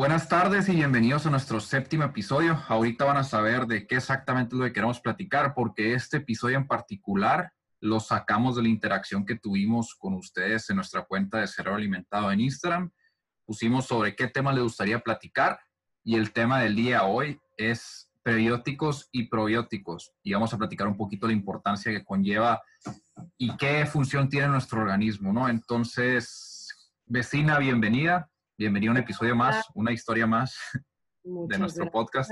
Buenas 0.00 0.30
tardes 0.30 0.66
y 0.70 0.76
bienvenidos 0.76 1.26
a 1.26 1.30
nuestro 1.30 1.60
séptimo 1.60 2.04
episodio. 2.04 2.58
Ahorita 2.68 3.04
van 3.04 3.18
a 3.18 3.22
saber 3.22 3.66
de 3.66 3.86
qué 3.86 3.96
exactamente 3.96 4.56
lo 4.56 4.64
que 4.64 4.72
queremos 4.72 4.98
platicar, 4.98 5.52
porque 5.52 5.92
este 5.92 6.16
episodio 6.16 6.56
en 6.56 6.66
particular 6.66 7.52
lo 7.80 8.00
sacamos 8.00 8.56
de 8.56 8.62
la 8.62 8.70
interacción 8.70 9.26
que 9.26 9.36
tuvimos 9.36 9.94
con 9.94 10.14
ustedes 10.14 10.70
en 10.70 10.76
nuestra 10.76 11.02
cuenta 11.02 11.40
de 11.40 11.48
Cerebro 11.48 11.76
Alimentado 11.76 12.32
en 12.32 12.40
Instagram. 12.40 12.90
Pusimos 13.44 13.84
sobre 13.84 14.16
qué 14.16 14.26
tema 14.26 14.54
les 14.54 14.62
gustaría 14.62 15.00
platicar 15.00 15.60
y 16.02 16.16
el 16.16 16.32
tema 16.32 16.62
del 16.62 16.76
día 16.76 17.04
hoy 17.04 17.38
es 17.58 18.10
prebióticos 18.22 19.10
y 19.12 19.28
probióticos. 19.28 20.14
Y 20.22 20.32
vamos 20.32 20.54
a 20.54 20.56
platicar 20.56 20.88
un 20.88 20.96
poquito 20.96 21.26
la 21.26 21.34
importancia 21.34 21.92
que 21.92 22.06
conlleva 22.06 22.62
y 23.36 23.54
qué 23.58 23.84
función 23.84 24.30
tiene 24.30 24.48
nuestro 24.48 24.80
organismo, 24.80 25.30
¿no? 25.30 25.46
Entonces, 25.46 26.90
vecina, 27.04 27.58
bienvenida. 27.58 28.29
Bienvenido 28.60 28.90
a 28.90 28.96
un 28.96 29.00
episodio 29.00 29.34
más, 29.34 29.64
una 29.74 29.90
historia 29.90 30.26
más 30.26 30.54
de 31.24 31.58
nuestro 31.58 31.90
podcast. 31.90 32.30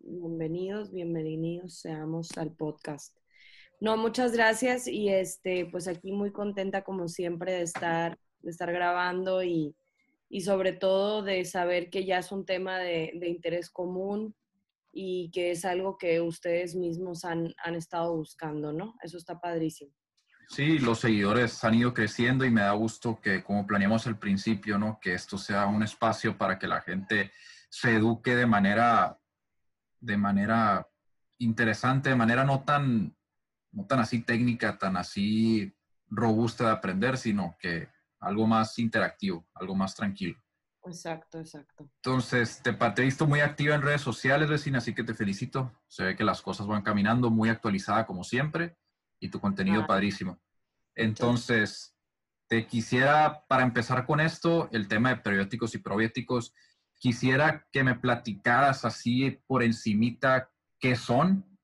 Bienvenidos, 0.00 0.90
bienvenidos 0.90 1.78
seamos 1.78 2.36
al 2.36 2.50
podcast. 2.50 3.16
No, 3.78 3.96
muchas 3.96 4.32
gracias 4.32 4.88
y 4.88 5.10
este, 5.10 5.66
pues 5.66 5.86
aquí 5.86 6.10
muy 6.10 6.32
contenta 6.32 6.82
como 6.82 7.06
siempre 7.06 7.52
de 7.52 7.62
estar, 7.62 8.18
de 8.40 8.50
estar 8.50 8.72
grabando 8.72 9.44
y, 9.44 9.76
y 10.28 10.40
sobre 10.40 10.72
todo 10.72 11.22
de 11.22 11.44
saber 11.44 11.90
que 11.90 12.04
ya 12.04 12.18
es 12.18 12.32
un 12.32 12.44
tema 12.44 12.80
de, 12.80 13.12
de, 13.14 13.28
interés 13.28 13.70
común 13.70 14.34
y 14.92 15.30
que 15.30 15.52
es 15.52 15.64
algo 15.64 15.96
que 15.96 16.20
ustedes 16.20 16.74
mismos 16.74 17.24
han, 17.24 17.54
han 17.62 17.76
estado 17.76 18.16
buscando, 18.16 18.72
¿no? 18.72 18.96
Eso 19.00 19.16
está 19.16 19.38
padrísimo. 19.38 19.94
Sí, 20.52 20.78
los 20.78 21.00
seguidores 21.00 21.64
han 21.64 21.72
ido 21.72 21.94
creciendo 21.94 22.44
y 22.44 22.50
me 22.50 22.60
da 22.60 22.72
gusto 22.72 23.18
que, 23.22 23.42
como 23.42 23.66
planeamos 23.66 24.06
al 24.06 24.18
principio, 24.18 24.78
¿no? 24.78 25.00
Que 25.00 25.14
esto 25.14 25.38
sea 25.38 25.64
un 25.64 25.82
espacio 25.82 26.36
para 26.36 26.58
que 26.58 26.66
la 26.66 26.82
gente 26.82 27.32
se 27.70 27.96
eduque 27.96 28.36
de 28.36 28.44
manera, 28.44 29.18
de 29.98 30.18
manera 30.18 30.86
interesante, 31.38 32.10
de 32.10 32.16
manera 32.16 32.44
no 32.44 32.64
tan, 32.64 33.16
no 33.70 33.86
tan 33.86 34.00
así 34.00 34.20
técnica, 34.24 34.76
tan 34.76 34.98
así 34.98 35.74
robusta 36.10 36.66
de 36.66 36.72
aprender, 36.72 37.16
sino 37.16 37.56
que 37.58 37.88
algo 38.20 38.46
más 38.46 38.78
interactivo, 38.78 39.48
algo 39.54 39.74
más 39.74 39.94
tranquilo. 39.94 40.38
Exacto, 40.84 41.38
exacto. 41.40 41.88
Entonces, 41.96 42.60
te, 42.62 42.74
te 42.74 43.00
he 43.00 43.04
visto 43.06 43.26
muy 43.26 43.40
activa 43.40 43.74
en 43.74 43.80
redes 43.80 44.02
sociales, 44.02 44.50
vecina, 44.50 44.78
así 44.78 44.94
que 44.94 45.02
te 45.02 45.14
felicito. 45.14 45.72
Se 45.88 46.04
ve 46.04 46.14
que 46.14 46.24
las 46.24 46.42
cosas 46.42 46.66
van 46.66 46.82
caminando, 46.82 47.30
muy 47.30 47.48
actualizada 47.48 48.04
como 48.04 48.22
siempre 48.22 48.76
y 49.18 49.30
tu 49.30 49.40
contenido 49.40 49.86
padrísimo. 49.86 50.41
Entonces, 50.94 51.94
te 52.48 52.66
quisiera, 52.66 53.44
para 53.48 53.62
empezar 53.62 54.04
con 54.04 54.20
esto, 54.20 54.68
el 54.72 54.88
tema 54.88 55.10
de 55.10 55.22
prebióticos 55.22 55.74
y 55.74 55.78
probióticos, 55.78 56.54
quisiera 56.94 57.66
que 57.72 57.82
me 57.82 57.94
platicaras 57.94 58.84
así 58.84 59.38
por 59.46 59.62
encimita 59.62 60.50
qué 60.78 60.96
son, 60.96 61.58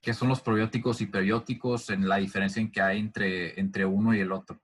qué 0.00 0.12
son 0.12 0.28
los 0.28 0.40
probióticos 0.40 1.00
y 1.00 1.06
prebióticos, 1.06 1.90
en 1.90 2.08
la 2.08 2.16
diferencia 2.16 2.60
en 2.60 2.72
que 2.72 2.80
hay 2.80 2.98
entre, 2.98 3.58
entre 3.60 3.84
uno 3.84 4.14
y 4.14 4.20
el 4.20 4.32
otro. 4.32 4.60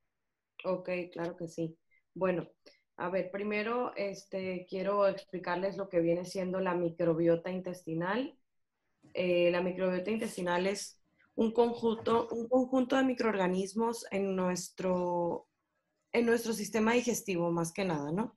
Ok, 0.64 0.90
claro 1.12 1.36
que 1.36 1.46
sí. 1.46 1.78
Bueno, 2.14 2.48
a 2.96 3.08
ver, 3.10 3.30
primero 3.30 3.94
este, 3.94 4.66
quiero 4.68 5.06
explicarles 5.06 5.76
lo 5.76 5.88
que 5.88 6.00
viene 6.00 6.24
siendo 6.24 6.58
la 6.58 6.74
microbiota 6.74 7.50
intestinal. 7.50 8.36
Eh, 9.14 9.50
la 9.52 9.62
microbiota 9.62 10.10
intestinal 10.10 10.66
es 10.66 10.97
un 11.38 11.52
conjunto, 11.52 12.26
un 12.32 12.48
conjunto 12.48 12.96
de 12.96 13.04
microorganismos 13.04 14.04
en 14.10 14.34
nuestro, 14.34 15.46
en 16.12 16.26
nuestro 16.26 16.52
sistema 16.52 16.94
digestivo, 16.94 17.52
más 17.52 17.72
que 17.72 17.84
nada, 17.84 18.10
¿no? 18.10 18.36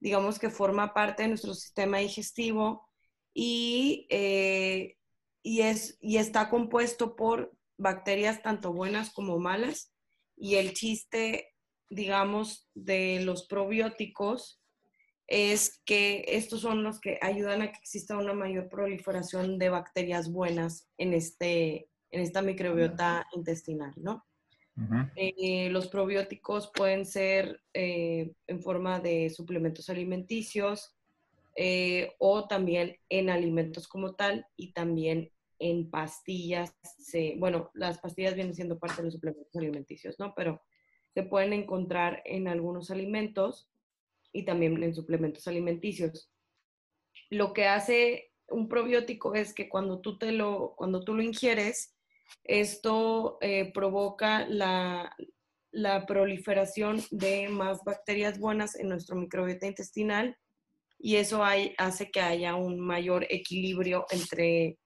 Digamos 0.00 0.38
que 0.38 0.48
forma 0.48 0.94
parte 0.94 1.24
de 1.24 1.28
nuestro 1.28 1.52
sistema 1.52 1.98
digestivo 1.98 2.88
y, 3.34 4.06
eh, 4.08 4.96
y, 5.42 5.60
es, 5.60 5.98
y 6.00 6.16
está 6.16 6.48
compuesto 6.48 7.16
por 7.16 7.54
bacterias 7.76 8.40
tanto 8.40 8.72
buenas 8.72 9.12
como 9.12 9.38
malas. 9.38 9.92
Y 10.34 10.54
el 10.54 10.72
chiste, 10.72 11.54
digamos, 11.90 12.70
de 12.72 13.20
los 13.22 13.46
probióticos 13.46 14.62
es 15.26 15.82
que 15.84 16.24
estos 16.28 16.62
son 16.62 16.82
los 16.82 16.98
que 16.98 17.18
ayudan 17.20 17.60
a 17.60 17.70
que 17.72 17.78
exista 17.78 18.16
una 18.16 18.32
mayor 18.32 18.70
proliferación 18.70 19.58
de 19.58 19.68
bacterias 19.68 20.32
buenas 20.32 20.88
en 20.96 21.12
este, 21.12 21.90
en 22.12 22.20
esta 22.20 22.42
microbiota 22.42 23.26
intestinal, 23.34 23.92
¿no? 23.96 24.24
Eh, 25.16 25.68
los 25.70 25.88
probióticos 25.88 26.70
pueden 26.74 27.04
ser 27.04 27.60
eh, 27.74 28.32
en 28.46 28.62
forma 28.62 29.00
de 29.00 29.28
suplementos 29.28 29.90
alimenticios 29.90 30.96
eh, 31.56 32.14
o 32.18 32.48
también 32.48 32.96
en 33.10 33.28
alimentos 33.28 33.86
como 33.86 34.14
tal 34.14 34.46
y 34.56 34.72
también 34.72 35.30
en 35.58 35.90
pastillas. 35.90 36.74
bueno, 37.36 37.70
las 37.74 37.98
pastillas 37.98 38.34
vienen 38.34 38.54
siendo 38.54 38.78
parte 38.78 38.96
de 38.96 39.04
los 39.04 39.14
suplementos 39.14 39.54
alimenticios, 39.54 40.18
¿no? 40.18 40.34
Pero 40.34 40.62
se 41.14 41.22
pueden 41.22 41.52
encontrar 41.52 42.22
en 42.24 42.48
algunos 42.48 42.90
alimentos 42.90 43.68
y 44.32 44.44
también 44.44 44.82
en 44.82 44.94
suplementos 44.94 45.46
alimenticios. 45.46 46.30
Lo 47.28 47.52
que 47.52 47.66
hace 47.66 48.32
un 48.48 48.68
probiótico 48.68 49.34
es 49.34 49.54
que 49.54 49.68
cuando 49.68 50.00
tú, 50.00 50.18
te 50.18 50.32
lo, 50.32 50.74
cuando 50.76 51.04
tú 51.04 51.14
lo 51.14 51.22
ingieres, 51.22 51.94
esto 52.44 53.38
eh, 53.40 53.72
provoca 53.72 54.46
la, 54.48 55.14
proliferación 56.06 57.02
de 57.10 57.48
más 57.48 57.82
bacterias 57.84 58.38
buenas 58.38 58.76
en 58.76 58.88
nuestro 58.88 59.16
microbiota 59.16 59.66
intestinal 59.66 60.36
y 60.98 61.16
eso 61.16 61.42
hace 61.78 62.10
que 62.10 62.20
haya 62.20 62.54
un 62.54 62.78
mayor 62.78 63.26
equilibrio 63.30 64.06
entre, 64.10 64.78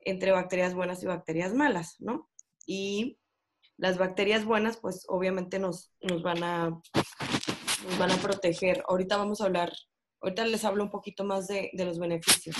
entre 0.00 0.32
bacterias 0.32 0.74
buenas 0.74 1.02
y 1.02 1.06
bacterias 1.06 1.54
malas, 1.54 1.96
¿no? 2.00 2.30
Y 2.66 3.18
las 3.76 3.98
bacterias 3.98 4.44
buenas, 4.44 4.78
pues 4.78 5.04
obviamente 5.08 5.58
nos, 5.58 5.92
nos, 6.00 6.22
van 6.22 6.42
a, 6.42 6.80
van 7.98 8.10
a 8.10 8.16
proteger. 8.16 8.82
Ahorita 8.88 9.16
vamos 9.16 9.40
a 9.40 9.44
hablar, 9.44 9.72
ahorita 10.20 10.46
les 10.46 10.64
hablo 10.64 10.84
un 10.84 10.90
poquito 10.90 11.24
más 11.24 11.46
de, 11.46 11.70
de 11.72 11.84
los 11.84 11.98
beneficios. 11.98 12.56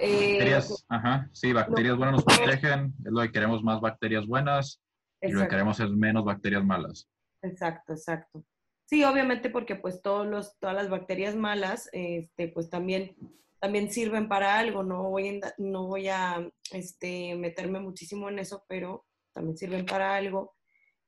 Bacterias, 0.00 0.86
ajá, 0.88 1.28
sí, 1.32 1.52
bacterias 1.52 1.96
buenas 1.96 2.16
nos 2.16 2.24
protegen, 2.24 2.94
es 3.04 3.12
lo 3.12 3.22
que 3.22 3.32
queremos 3.32 3.62
más 3.62 3.80
bacterias 3.80 4.26
buenas 4.26 4.80
y 5.20 5.32
lo 5.32 5.42
que 5.42 5.48
queremos 5.48 5.80
es 5.80 5.90
menos 5.90 6.24
bacterias 6.24 6.64
malas. 6.64 7.08
Exacto, 7.42 7.92
exacto. 7.92 8.44
Sí, 8.86 9.04
obviamente 9.04 9.50
porque 9.50 9.76
pues 9.76 10.00
todos 10.00 10.26
los, 10.26 10.58
todas 10.58 10.74
las 10.74 10.88
bacterias 10.88 11.36
malas, 11.36 11.88
este, 11.92 12.48
pues 12.48 12.70
también, 12.70 13.16
también 13.60 13.90
sirven 13.90 14.28
para 14.28 14.58
algo, 14.58 14.82
no 14.82 15.10
voy, 15.10 15.40
a, 15.42 15.54
no 15.58 15.86
voy 15.86 16.08
a 16.08 16.48
este, 16.72 17.34
meterme 17.36 17.80
muchísimo 17.80 18.28
en 18.28 18.38
eso, 18.38 18.64
pero 18.68 19.04
también 19.34 19.56
sirven 19.58 19.84
para 19.84 20.16
algo. 20.16 20.54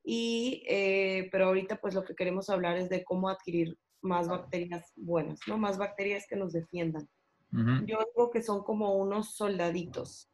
Y, 0.04 0.62
eh, 0.68 1.28
pero 1.32 1.46
ahorita 1.46 1.76
pues 1.76 1.94
lo 1.94 2.04
que 2.04 2.14
queremos 2.14 2.50
hablar 2.50 2.76
es 2.76 2.88
de 2.88 3.04
cómo 3.04 3.28
adquirir 3.28 3.78
más 4.02 4.28
bacterias 4.28 4.92
buenas, 4.96 5.40
¿no? 5.46 5.58
Más 5.58 5.78
bacterias 5.78 6.26
que 6.28 6.36
nos 6.36 6.52
defiendan. 6.52 7.08
Yo 7.52 7.98
digo 8.14 8.30
que 8.30 8.42
son 8.42 8.62
como 8.62 8.94
unos 8.94 9.34
soldaditos. 9.34 10.30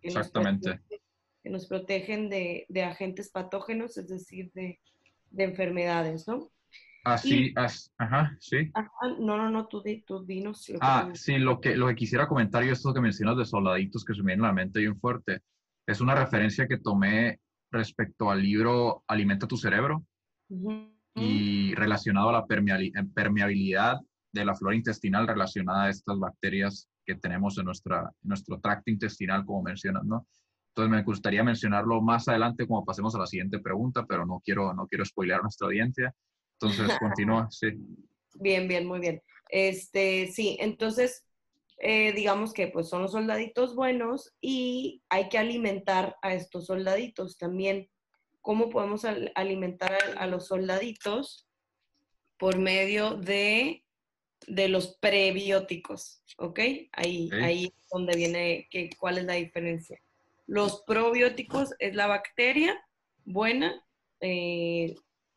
Que 0.00 0.08
Exactamente. 0.08 0.70
Nos 0.70 0.80
que 1.42 1.50
nos 1.50 1.66
protegen 1.66 2.28
de, 2.28 2.66
de, 2.68 2.84
agentes 2.84 3.30
patógenos, 3.30 3.96
es 3.96 4.08
decir, 4.08 4.52
de, 4.54 4.80
de 5.30 5.44
enfermedades, 5.44 6.28
¿no? 6.28 6.52
Así, 7.04 7.52
ajá, 7.98 8.36
sí. 8.38 8.70
Ajá, 8.74 8.90
no, 9.18 9.36
no, 9.36 9.50
no, 9.50 9.66
tú, 9.66 9.82
tú 10.06 10.24
dinos. 10.24 10.70
ah, 10.80 11.10
sí, 11.14 11.38
lo 11.38 11.60
que, 11.60 11.74
lo 11.74 11.88
que 11.88 11.96
quisiera 11.96 12.28
comentar 12.28 12.62
yo, 12.62 12.72
esto 12.72 12.94
que 12.94 13.00
mencionas 13.00 13.36
de 13.36 13.44
soldaditos 13.44 14.04
que 14.04 14.14
se 14.14 14.22
me 14.22 14.32
viene 14.32 14.44
a 14.44 14.48
la 14.48 14.52
mente 14.52 14.78
bien 14.78 14.96
fuerte, 15.00 15.40
es 15.84 16.00
una 16.00 16.14
referencia 16.14 16.68
que 16.68 16.78
tomé 16.78 17.40
respecto 17.72 18.30
al 18.30 18.40
libro 18.40 19.02
Alimenta 19.08 19.48
tu 19.48 19.56
cerebro 19.56 20.04
y 21.16 21.74
relacionado 21.74 22.28
a 22.28 22.32
la 22.32 22.46
permeabilidad 22.46 23.98
de 24.32 24.44
la 24.44 24.54
flora 24.54 24.76
intestinal 24.76 25.26
relacionada 25.26 25.84
a 25.84 25.90
estas 25.90 26.18
bacterias 26.18 26.88
que 27.04 27.14
tenemos 27.16 27.58
en, 27.58 27.66
nuestra, 27.66 28.10
nuestro 28.22 28.60
tracto 28.60 28.90
intestinal, 28.90 29.44
como 29.44 29.62
mencionas, 29.62 30.04
¿no? 30.04 30.26
Entonces 30.68 30.90
me 30.90 31.02
gustaría 31.02 31.44
mencionarlo 31.44 32.00
más 32.00 32.28
adelante 32.28 32.66
como 32.66 32.84
pasemos 32.84 33.14
a 33.14 33.18
la 33.18 33.26
siguiente 33.26 33.58
pregunta, 33.58 34.06
pero 34.08 34.24
no 34.24 34.40
quiero, 34.42 34.72
no 34.72 34.86
quiero 34.86 35.04
spoilear 35.04 35.40
a 35.40 35.42
nuestra 35.42 35.66
audiencia. 35.66 36.14
Entonces, 36.58 36.98
continúa, 36.98 37.48
sí. 37.50 37.68
Bien, 38.34 38.66
bien, 38.66 38.86
muy 38.86 39.00
bien. 39.00 39.22
Este, 39.50 40.28
sí, 40.28 40.56
entonces, 40.60 41.26
eh, 41.76 42.12
digamos 42.12 42.54
que 42.54 42.68
pues 42.68 42.88
son 42.88 43.02
los 43.02 43.12
soldaditos 43.12 43.74
buenos 43.74 44.32
y 44.40 45.02
hay 45.10 45.28
que 45.28 45.36
alimentar 45.36 46.16
a 46.22 46.32
estos 46.32 46.66
soldaditos 46.66 47.36
también. 47.36 47.90
¿Cómo 48.40 48.70
podemos 48.70 49.04
alimentar 49.34 49.92
a, 50.16 50.26
los 50.26 50.46
soldaditos? 50.46 51.46
Por 52.38 52.58
medio 52.58 53.14
de 53.16 53.84
de 54.46 54.68
los 54.68 54.96
prebióticos, 54.98 56.22
¿ok? 56.38 56.60
Ahí, 56.92 57.30
ahí 57.32 57.64
es 57.66 57.88
donde 57.90 58.16
viene 58.16 58.68
que, 58.70 58.90
cuál 58.98 59.18
es 59.18 59.24
la 59.24 59.34
diferencia. 59.34 60.00
Los 60.46 60.82
probióticos 60.82 61.74
es 61.78 61.94
la 61.94 62.06
bacteria 62.06 62.78
buena, 63.24 63.84
eh, 64.20 64.94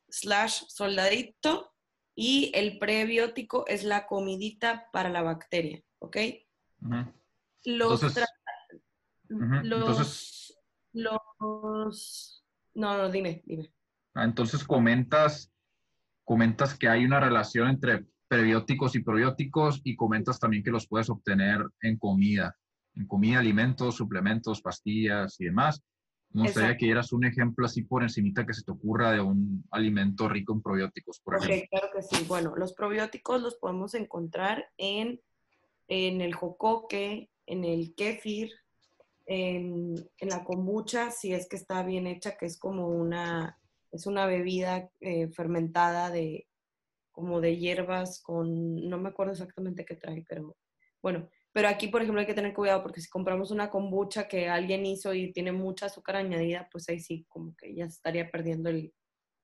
slash 0.10 0.64
soldadito, 0.68 1.72
Y 2.18 2.52
el 2.56 2.80
prebiótico 2.80 3.66
es 3.68 3.84
la 3.84 4.08
comidita 4.08 4.90
para 4.94 5.10
la 5.10 5.22
bacteria, 5.22 5.84
¿ok? 6.00 6.18
Los, 7.66 8.02
Entonces, 8.02 8.26
los, 9.28 10.58
los, 10.94 12.46
no, 12.74 12.98
no, 12.98 13.12
dime, 13.12 13.42
dime. 13.46 13.70
Ah, 14.14 14.24
entonces 14.24 14.64
comentas, 14.64 15.52
comentas 16.24 16.78
que 16.78 16.88
hay 16.88 17.04
una 17.04 17.20
relación 17.20 17.68
entre 17.68 18.06
prebióticos 18.36 18.96
y 18.96 19.00
probióticos 19.00 19.82
y 19.84 19.96
comentas 19.96 20.40
también 20.40 20.64
que 20.64 20.72
los 20.72 20.88
puedes 20.88 21.10
obtener 21.10 21.66
en 21.82 21.98
comida, 21.98 22.56
en 22.96 23.08
comida, 23.08 23.40
alimentos, 23.40 23.96
suplementos, 23.96 24.62
pastillas 24.62 25.40
y 25.40 25.46
demás. 25.46 25.82
Me 26.32 26.44
gustaría 26.44 26.76
que 26.76 26.88
dieras 26.88 27.14
un 27.14 27.24
ejemplo 27.24 27.66
así 27.66 27.84
por 27.84 28.04
encimita 28.04 28.46
que 28.46 28.54
se 28.54 28.64
te 28.64 28.72
ocurra 28.72 29.14
de 29.14 29.22
un 29.22 29.64
alimento 29.72 30.28
rico 30.28 30.52
en 30.52 30.62
probióticos, 30.62 31.22
por 31.22 31.38
ejemplo. 31.38 31.68
claro 31.70 31.88
que 31.96 32.02
sí. 32.02 32.26
Bueno, 32.28 32.54
los 32.58 32.74
probióticos 32.74 33.42
los 33.42 33.56
podemos 33.56 33.94
encontrar 33.94 34.66
en, 34.78 35.22
en 35.88 36.20
el 36.20 36.34
jocoque, 36.34 37.30
en 37.46 37.64
el 37.64 37.96
kéfir, 37.96 38.52
en, 39.28 39.96
en, 40.18 40.30
la 40.30 40.44
kombucha, 40.44 41.10
si 41.10 41.34
es 41.34 41.48
que 41.48 41.56
está 41.56 41.84
bien 41.84 42.06
hecha, 42.06 42.36
que 42.36 42.48
es 42.48 42.60
como 42.60 42.90
una, 42.90 43.58
es 43.94 44.06
una 44.06 44.26
bebida 44.26 44.90
eh, 45.00 45.30
fermentada 45.30 46.10
de, 46.10 46.48
como 47.16 47.40
de 47.40 47.56
hierbas 47.56 48.22
con, 48.22 48.76
no 48.90 48.98
me 48.98 49.08
acuerdo 49.08 49.32
exactamente 49.32 49.86
qué 49.86 49.96
trae, 49.96 50.26
pero 50.28 50.58
bueno, 51.02 51.30
pero 51.54 51.70
aquí, 51.70 51.88
por 51.88 52.02
ejemplo, 52.02 52.20
hay 52.20 52.28
que 52.28 52.34
tener 52.34 52.54
cuidado 52.54 52.84
porque 52.84 53.00
si 53.00 53.10
compramos 53.10 53.50
una 53.50 53.70
kombucha 53.70 54.28
que 54.28 54.50
alguien 54.50 54.86
hizo 54.86 55.14
y 55.14 55.32
tiene 55.32 55.54
mucha 55.54 55.86
azúcar 55.86 56.18
añadida, 56.18 56.68
pues 56.70 56.90
ahí 56.90 57.00
sí, 57.00 57.26
como 57.30 57.56
que 57.56 57.74
ya 57.74 57.86
estaría 57.86 58.30
perdiendo 58.30 58.70
el, 58.70 58.94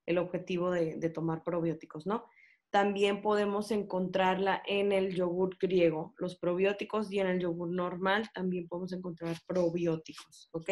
el 0.05 0.17
objetivo 0.17 0.69
de, 0.69 0.97
de, 0.97 1.09
tomar 1.09 1.43
probióticos, 1.43 2.05
¿no? 2.05 2.25
También 2.71 3.21
podemos 3.21 3.71
encontrarla 3.71 4.61
en 4.67 4.91
el 4.91 5.15
yogur 5.15 5.57
griego, 5.57 6.13
los 6.17 6.35
probióticos, 6.35 7.09
y 7.09 7.19
en 7.19 7.27
el 7.27 7.39
yogur 7.39 7.69
normal 7.69 8.29
también 8.33 8.67
podemos 8.67 8.91
encontrar 8.91 9.37
probióticos, 9.47 10.49
¿ok? 10.51 10.69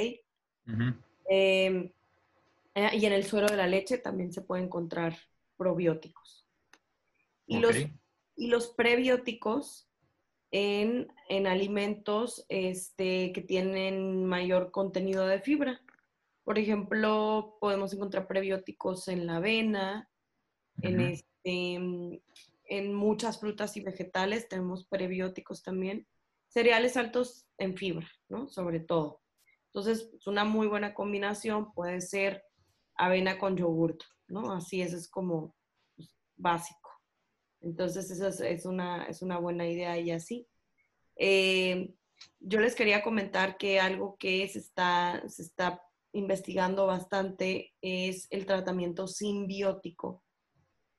Em, 1.30 1.90
eh, 2.76 2.90
y 2.98 3.06
en 3.06 3.14
el 3.14 3.24
suero 3.24 3.48
de 3.48 3.56
la 3.56 3.68
leche 3.68 3.98
también 3.98 4.34
se 4.34 4.42
puede 4.42 4.64
encontrar 4.64 5.16
probióticos. 5.56 6.49
Y, 7.50 7.60
los, 7.60 7.76
y 8.36 8.48
los 8.48 8.68
prebióticos 8.68 9.90
en, 10.52 11.12
en 11.30 11.48
alimentos 11.48 12.46
este, 12.48 13.34
que 13.34 13.42
tienen 13.42 14.26
mayor 14.26 14.72
contenido 14.72 15.26
de 15.26 15.42
fibra. 15.42 15.82
Por 16.44 16.60
ejemplo, 16.60 17.58
podemos 17.60 17.92
encontrar 17.94 18.28
prebióticos 18.28 19.08
en 19.08 19.26
la 19.26 19.38
avena, 19.38 20.10
en, 20.82 21.02
este, 21.02 22.22
en 22.66 22.94
muchas 22.94 23.40
frutas 23.40 23.76
y 23.78 23.82
vegetales 23.82 24.48
tenemos 24.48 24.86
prebióticos 24.86 25.64
también. 25.64 26.08
Cereales 26.48 26.98
altos 26.98 27.48
en 27.58 27.76
fibra, 27.76 28.10
¿no? 28.30 28.48
Sobre 28.48 28.80
todo. 28.80 29.22
Entonces, 29.68 30.10
es 30.14 30.28
una 30.28 30.46
muy 30.46 30.68
buena 30.68 30.94
combinación. 30.94 31.74
Puede 31.74 32.02
ser 32.02 32.44
avena 32.96 33.38
con 33.38 33.58
yogurt, 33.58 34.02
¿no? 34.28 34.52
Así 34.52 34.82
es, 34.82 34.94
es 34.94 35.10
como 35.10 35.56
pues, 35.96 36.16
básico. 36.36 36.89
Entonces, 37.62 38.10
eso 38.10 38.28
es, 38.44 38.66
una, 38.66 39.06
es 39.06 39.22
una 39.22 39.38
buena 39.38 39.68
idea 39.68 40.00
y 40.00 40.12
así. 40.12 40.48
Eh, 41.16 41.94
yo 42.40 42.60
les 42.60 42.76
quería 42.76 43.04
comentar 43.04 43.58
que 43.58 43.80
algo 43.80 44.18
que 44.18 44.48
se 44.48 44.60
está, 44.60 45.24
se 45.28 45.42
está 45.42 45.82
investigando 46.14 46.88
bastante 46.88 47.74
es 47.82 48.28
el 48.30 48.46
tratamiento 48.46 49.08
simbiótico. 49.08 50.24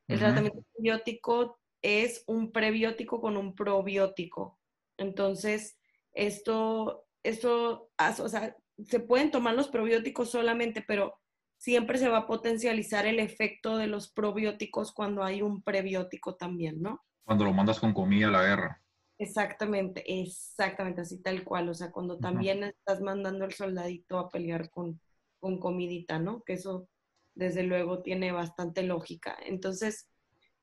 El 0.09 0.19
tratamiento 0.19 0.65
simbiótico 0.75 1.59
es 1.83 2.25
un 2.27 2.53
prebiótico 2.53 3.21
con 3.21 3.37
un 3.37 3.55
probiótico. 3.55 4.59
Entonces, 4.97 5.79
esto, 6.13 7.07
esto, 7.23 7.91
o 7.99 8.29
sea, 8.29 8.57
se 8.85 9.01
pueden 9.01 9.31
tomar 9.31 9.55
los 9.55 9.69
probióticos 9.69 10.31
solamente, 10.31 10.83
pero 10.87 11.20
siempre 11.61 11.99
se 11.99 12.09
va 12.09 12.19
a 12.19 12.27
potencializar 12.27 13.07
el 13.07 13.21
efecto 13.21 13.77
de 13.77 13.87
los 13.87 14.11
probióticos 14.11 14.93
cuando 14.93 15.23
hay 15.23 15.43
un 15.43 15.63
prebiótico 15.63 16.35
también, 16.35 16.81
¿no? 16.81 17.05
Cuando 17.23 17.45
lo 17.45 17.53
mandas 17.53 17.79
con 17.79 17.93
comida 17.93 18.29
a 18.29 18.31
la 18.31 18.43
guerra. 18.43 18.83
Exactamente, 19.19 20.03
exactamente, 20.07 21.03
así 21.03 21.23
tal 21.23 21.45
cual. 21.45 21.69
O 21.69 21.75
sea, 21.75 21.93
cuando 21.93 22.19
también 22.19 22.65
estás 22.65 23.03
mandando 23.03 23.45
al 23.45 23.53
soldadito 23.53 24.19
a 24.19 24.31
pelear 24.31 24.71
con, 24.71 25.03
con 25.39 25.59
comidita, 25.59 26.19
¿no? 26.19 26.43
Que 26.45 26.55
eso, 26.55 26.89
desde 27.35 27.63
luego, 27.63 28.03
tiene 28.03 28.33
bastante 28.33 28.83
lógica. 28.83 29.37
Entonces, 29.45 30.09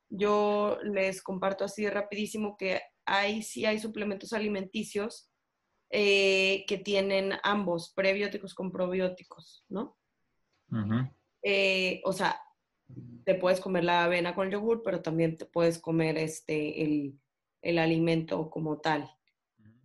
yo 0.10 0.80
les 0.82 1.22
comparto 1.22 1.64
así 1.64 1.88
rapidísimo 1.88 2.58
que 2.58 2.82
hay, 3.06 3.44
sí 3.44 3.66
hay 3.66 3.78
suplementos 3.78 4.34
alimenticios 4.34 5.30
eh, 5.92 6.66
que 6.68 6.80
tienen 6.80 7.34
ambos, 7.44 7.94
prebióticos 7.94 8.56
con 8.56 8.72
probióticos, 8.72 9.64
¿no? 9.70 9.97
Eh, 11.44 12.02
o 12.04 12.14
sea, 12.14 12.40
te 13.24 13.36
puedes 13.36 13.60
comer 13.60 13.84
la 13.84 14.06
avena 14.06 14.36
con 14.36 14.48
el 14.48 14.54
yogur, 14.54 14.82
pero 14.84 15.02
también 15.02 15.36
te 15.38 15.46
puedes 15.46 15.80
comer 15.80 16.18
este, 16.18 16.84
el, 16.84 17.20
el 17.62 17.80
alimento 17.80 18.50
como 18.50 18.80
tal. 18.80 19.10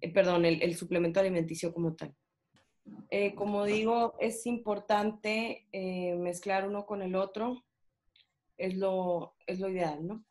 Eh, 0.01 0.13
perdón, 0.13 0.45
el, 0.45 0.63
el, 0.63 0.77
suplemento 0.77 1.21
alimenticio 1.21 1.73
como 1.73 1.95
tal. 1.95 2.15
Eh, 3.11 3.35
como 3.35 3.65
digo, 3.65 4.15
es 4.19 4.47
importante 4.47 5.69
mezclar 6.19 6.67
uno 6.67 6.85
con 6.87 7.03
el 7.03 7.15
otro. 7.15 7.65
Es 8.57 8.77
lo, 8.77 9.35
es 9.47 9.61
lo 9.61 9.69
ideal, 9.69 10.07
¿no? 10.07 10.25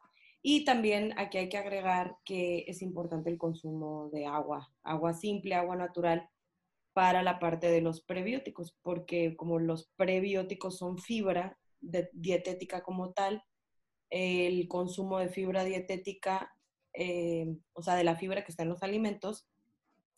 Y 0.44 0.66
también 0.66 1.14
aquí 1.18 1.38
hay 1.38 1.50
que 1.50 1.58
agregar 1.58 2.18
que 2.26 2.66
es 2.68 2.82
importante 2.82 3.30
el 3.30 3.38
consumo 3.38 4.10
de 4.12 4.26
agua, 4.26 4.72
agua 4.84 5.14
simple, 5.14 5.54
agua 5.54 5.76
natural, 5.76 6.28
para 6.94 7.24
la 7.24 7.40
parte 7.40 7.70
de 7.70 7.82
los 7.82 8.02
prebióticos, 8.02 8.76
porque 8.82 9.36
como 9.36 9.60
los 9.60 9.90
prebióticos 9.96 10.78
son 10.78 10.98
fibra 10.98 11.58
dietética 11.80 12.84
como 12.84 13.12
tal, 13.12 13.44
el 14.10 14.68
consumo 14.68 15.20
de 15.20 15.30
fibra 15.30 15.64
dietética, 15.64 16.54
eh, 16.94 17.48
o 17.74 17.82
sea, 17.82 17.96
de 17.96 18.04
la 18.04 18.16
fibra 18.16 18.44
que 18.44 18.52
está 18.52 18.64
en 18.64 18.70
los 18.70 18.84
alimentos, 18.84 19.48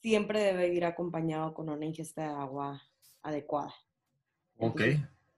siempre 0.02 0.42
debe 0.42 0.74
ir 0.74 0.84
acompañado 0.84 1.54
con 1.54 1.70
una 1.70 1.86
ingesta 1.86 2.24
de 2.24 2.30
agua 2.30 2.82
adecuada. 3.22 3.74
Ok. 4.58 4.82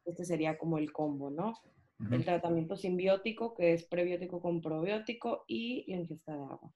este 0.05 0.25
sería 0.25 0.57
como 0.57 0.77
el 0.77 0.91
combo, 0.91 1.29
¿no? 1.29 1.53
El 2.11 2.25
tratamiento 2.25 2.75
simbiótico, 2.75 3.53
que 3.55 3.73
es 3.73 3.85
prebiótico 3.85 4.41
con 4.41 4.61
probiótico, 4.61 5.45
y 5.47 5.89
la 5.89 5.97
ingesta 5.97 6.33
de 6.33 6.43
agua. 6.43 6.73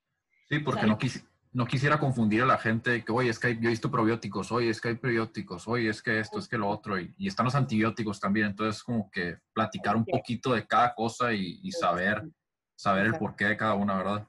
Sí, 0.48 0.60
porque 0.60 0.88
no 0.88 0.98
quise 0.98 1.24
no 1.52 1.66
quisiera 1.66 2.00
confundir 2.00 2.44
a 2.44 2.46
la 2.46 2.58
gente 2.58 3.04
que, 3.04 3.12
oye, 3.12 3.30
es 3.30 3.40
que 3.40 3.56
yo 3.56 3.70
he 3.70 3.72
visto 3.72 3.90
probióticos, 3.90 4.52
oye, 4.52 4.70
es 4.70 4.80
que 4.80 4.90
hay 4.90 4.96
prebióticos, 4.96 5.68
oye, 5.68 5.90
es 5.90 6.02
que 6.02 6.20
esto, 6.20 6.38
es 6.38 6.48
que 6.48 6.58
lo 6.58 6.68
otro, 6.68 7.00
y, 7.00 7.14
están 7.20 7.46
los 7.46 7.56
antibióticos 7.56 8.20
también. 8.20 8.48
Entonces, 8.48 8.84
como 8.84 9.10
que 9.10 9.38
platicar 9.54 9.96
un 9.96 10.06
poquito 10.06 10.54
de 10.54 10.68
cada 10.68 10.94
cosa 10.94 11.34
y, 11.34 11.72
saber, 11.72 12.30
saber 12.76 13.08
el 13.08 13.18
porqué 13.18 13.46
de 13.46 13.58
cada 13.58 13.74
una, 13.74 13.98
¿verdad? 13.98 14.28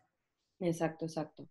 Exacto, 0.61 1.05
exacto. 1.05 1.47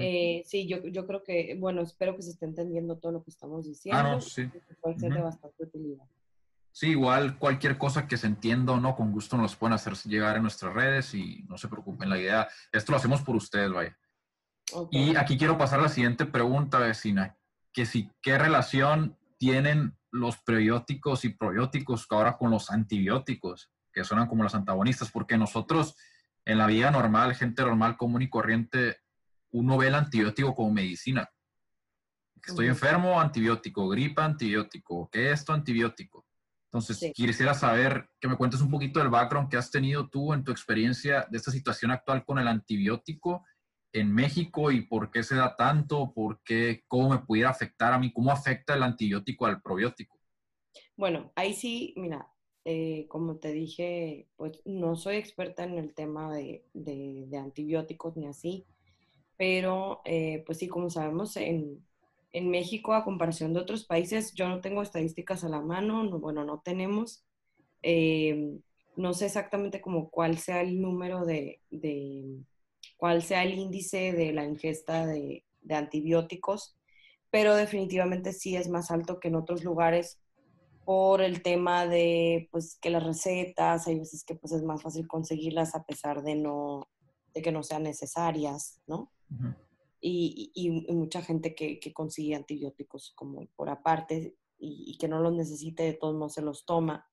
Eh, 0.00 0.42
sí, 0.44 0.66
yo, 0.66 0.82
yo 0.88 1.06
creo 1.06 1.22
que, 1.22 1.56
bueno, 1.58 1.82
espero 1.82 2.14
que 2.16 2.22
se 2.22 2.30
esté 2.30 2.44
entendiendo 2.44 2.98
todo 2.98 3.12
lo 3.12 3.22
que 3.22 3.30
estamos 3.30 3.66
diciendo. 3.66 4.00
Ah, 4.00 4.02
no, 4.02 4.20
sí. 4.20 4.50
Puede 4.80 4.98
ser 4.98 5.14
de 5.14 5.22
bastante 5.22 5.62
utilidad. 5.62 6.04
Sí, 6.72 6.90
igual 6.90 7.38
cualquier 7.38 7.78
cosa 7.78 8.06
que 8.06 8.16
se 8.16 8.26
entienda 8.26 8.72
o 8.72 8.80
no, 8.80 8.94
con 8.94 9.10
gusto 9.10 9.36
nos 9.36 9.56
pueden 9.56 9.74
hacer 9.74 9.94
llegar 10.04 10.36
en 10.36 10.42
nuestras 10.42 10.74
redes 10.74 11.14
y 11.14 11.44
no 11.48 11.56
se 11.56 11.68
preocupen, 11.68 12.10
la 12.10 12.18
idea, 12.18 12.48
esto 12.70 12.92
lo 12.92 12.98
hacemos 12.98 13.22
por 13.22 13.36
ustedes, 13.36 13.72
vaya. 13.72 13.96
Y 14.90 15.16
aquí 15.16 15.38
quiero 15.38 15.56
pasar 15.56 15.80
a 15.80 15.84
la 15.84 15.88
siguiente 15.88 16.26
pregunta, 16.26 16.78
vecina, 16.78 17.36
que 17.72 17.86
si, 17.86 18.10
¿qué 18.20 18.38
relación 18.38 19.16
tienen 19.38 19.96
los 20.10 20.38
prebióticos 20.38 21.24
y 21.24 21.30
probióticos 21.30 22.06
ahora 22.10 22.36
con 22.36 22.50
los 22.50 22.70
antibióticos, 22.70 23.70
que 23.92 24.04
suenan 24.04 24.26
como 24.26 24.42
los 24.42 24.54
antagonistas? 24.54 25.10
Porque 25.10 25.38
nosotros, 25.38 25.96
en 26.44 26.58
la 26.58 26.66
vida 26.66 26.90
normal, 26.90 27.34
gente 27.34 27.62
normal, 27.62 27.96
común 27.96 28.22
y 28.22 28.28
corriente, 28.28 28.98
uno 29.50 29.78
ve 29.78 29.88
el 29.88 29.94
antibiótico 29.94 30.54
como 30.54 30.72
medicina. 30.72 31.28
Estoy 32.44 32.66
enfermo, 32.66 33.20
antibiótico, 33.20 33.88
gripa, 33.88 34.24
antibiótico, 34.24 35.08
¿qué 35.10 35.28
es 35.28 35.40
esto? 35.40 35.52
Antibiótico. 35.52 36.24
Entonces, 36.70 37.12
quisiera 37.14 37.54
saber 37.54 38.10
que 38.20 38.28
me 38.28 38.36
cuentes 38.36 38.60
un 38.60 38.70
poquito 38.70 39.00
del 39.00 39.08
background 39.08 39.48
que 39.48 39.56
has 39.56 39.70
tenido 39.70 40.08
tú 40.08 40.34
en 40.34 40.44
tu 40.44 40.52
experiencia 40.52 41.26
de 41.30 41.38
esta 41.38 41.50
situación 41.50 41.90
actual 41.90 42.24
con 42.24 42.38
el 42.38 42.46
antibiótico 42.46 43.44
en 43.92 44.14
México 44.14 44.70
y 44.70 44.82
por 44.82 45.10
qué 45.10 45.22
se 45.22 45.36
da 45.36 45.56
tanto, 45.56 46.12
por 46.12 46.42
qué, 46.42 46.84
cómo 46.88 47.10
me 47.10 47.18
pudiera 47.18 47.50
afectar 47.50 47.92
a 47.92 47.98
mí, 47.98 48.12
cómo 48.12 48.30
afecta 48.30 48.74
el 48.74 48.82
antibiótico 48.82 49.46
al 49.46 49.62
probiótico. 49.62 50.18
Bueno, 50.96 51.32
ahí 51.36 51.54
sí, 51.54 51.94
mira, 51.96 52.28
eh, 52.64 53.06
como 53.08 53.36
te 53.36 53.52
dije, 53.52 54.28
pues 54.36 54.60
no 54.64 54.96
soy 54.96 55.16
experta 55.16 55.64
en 55.64 55.78
el 55.78 55.94
tema 55.94 56.34
de, 56.34 56.64
de, 56.74 57.28
antibióticos 57.38 58.16
ni 58.16 58.26
así, 58.26 58.66
pero 59.36 60.02
eh, 60.04 60.42
pues 60.44 60.58
sí, 60.58 60.68
como 60.68 60.90
sabemos, 60.90 61.36
en, 61.36 61.84
en, 62.32 62.50
México, 62.50 62.92
a 62.94 63.04
comparación 63.04 63.52
de 63.52 63.60
otros 63.60 63.84
países, 63.84 64.34
yo 64.34 64.48
no 64.48 64.60
tengo 64.60 64.82
estadísticas 64.82 65.44
a 65.44 65.48
la 65.48 65.60
mano, 65.60 66.04
no, 66.04 66.18
bueno, 66.18 66.44
no 66.44 66.60
tenemos. 66.60 67.24
Eh, 67.82 68.58
no 68.98 69.14
sé 69.14 69.26
exactamente 69.26 69.80
como 69.80 70.10
cuál 70.10 70.38
sea 70.38 70.60
el 70.60 70.80
número 70.80 71.24
de, 71.24 71.60
cuál 72.98 73.22
sea 73.22 73.44
el 73.44 73.54
índice 73.54 74.12
de 74.12 74.32
la 74.34 74.44
ingesta 74.44 75.06
de, 75.06 75.44
antibióticos, 75.70 76.76
pero 77.30 77.54
definitivamente 77.54 78.32
sí 78.32 78.56
es 78.56 78.68
más 78.68 78.90
alto 78.90 79.20
que 79.20 79.28
en 79.28 79.36
otros 79.36 79.64
lugares 79.64 80.18
por 80.84 81.20
el 81.20 81.42
tema 81.42 81.86
de 81.86 82.48
pues 82.50 82.78
que 82.80 82.90
las 82.90 83.04
recetas, 83.04 83.86
hay 83.86 83.98
veces 83.98 84.24
que 84.24 84.34
pues 84.34 84.52
es 84.52 84.62
más 84.62 84.82
fácil 84.82 85.06
conseguirlas 85.06 85.74
a 85.74 85.84
pesar 85.84 86.22
de 86.22 86.36
no, 86.36 86.88
de 87.34 87.42
que 87.42 87.52
no 87.52 87.62
sean 87.62 87.82
necesarias, 87.82 88.80
¿no? 88.86 89.10
y, 90.00 90.84
mucha 90.88 91.22
gente 91.22 91.54
que, 91.54 91.80
consigue 91.92 92.34
antibióticos 92.34 93.12
como 93.14 93.46
por 93.56 93.68
aparte 93.68 94.36
y, 94.58 94.96
que 94.98 95.08
no 95.08 95.20
los 95.20 95.32
necesite, 95.32 95.82
de 95.82 95.94
todos 95.94 96.16
no 96.16 96.28
se 96.28 96.42
los 96.42 96.64
toma. 96.64 97.06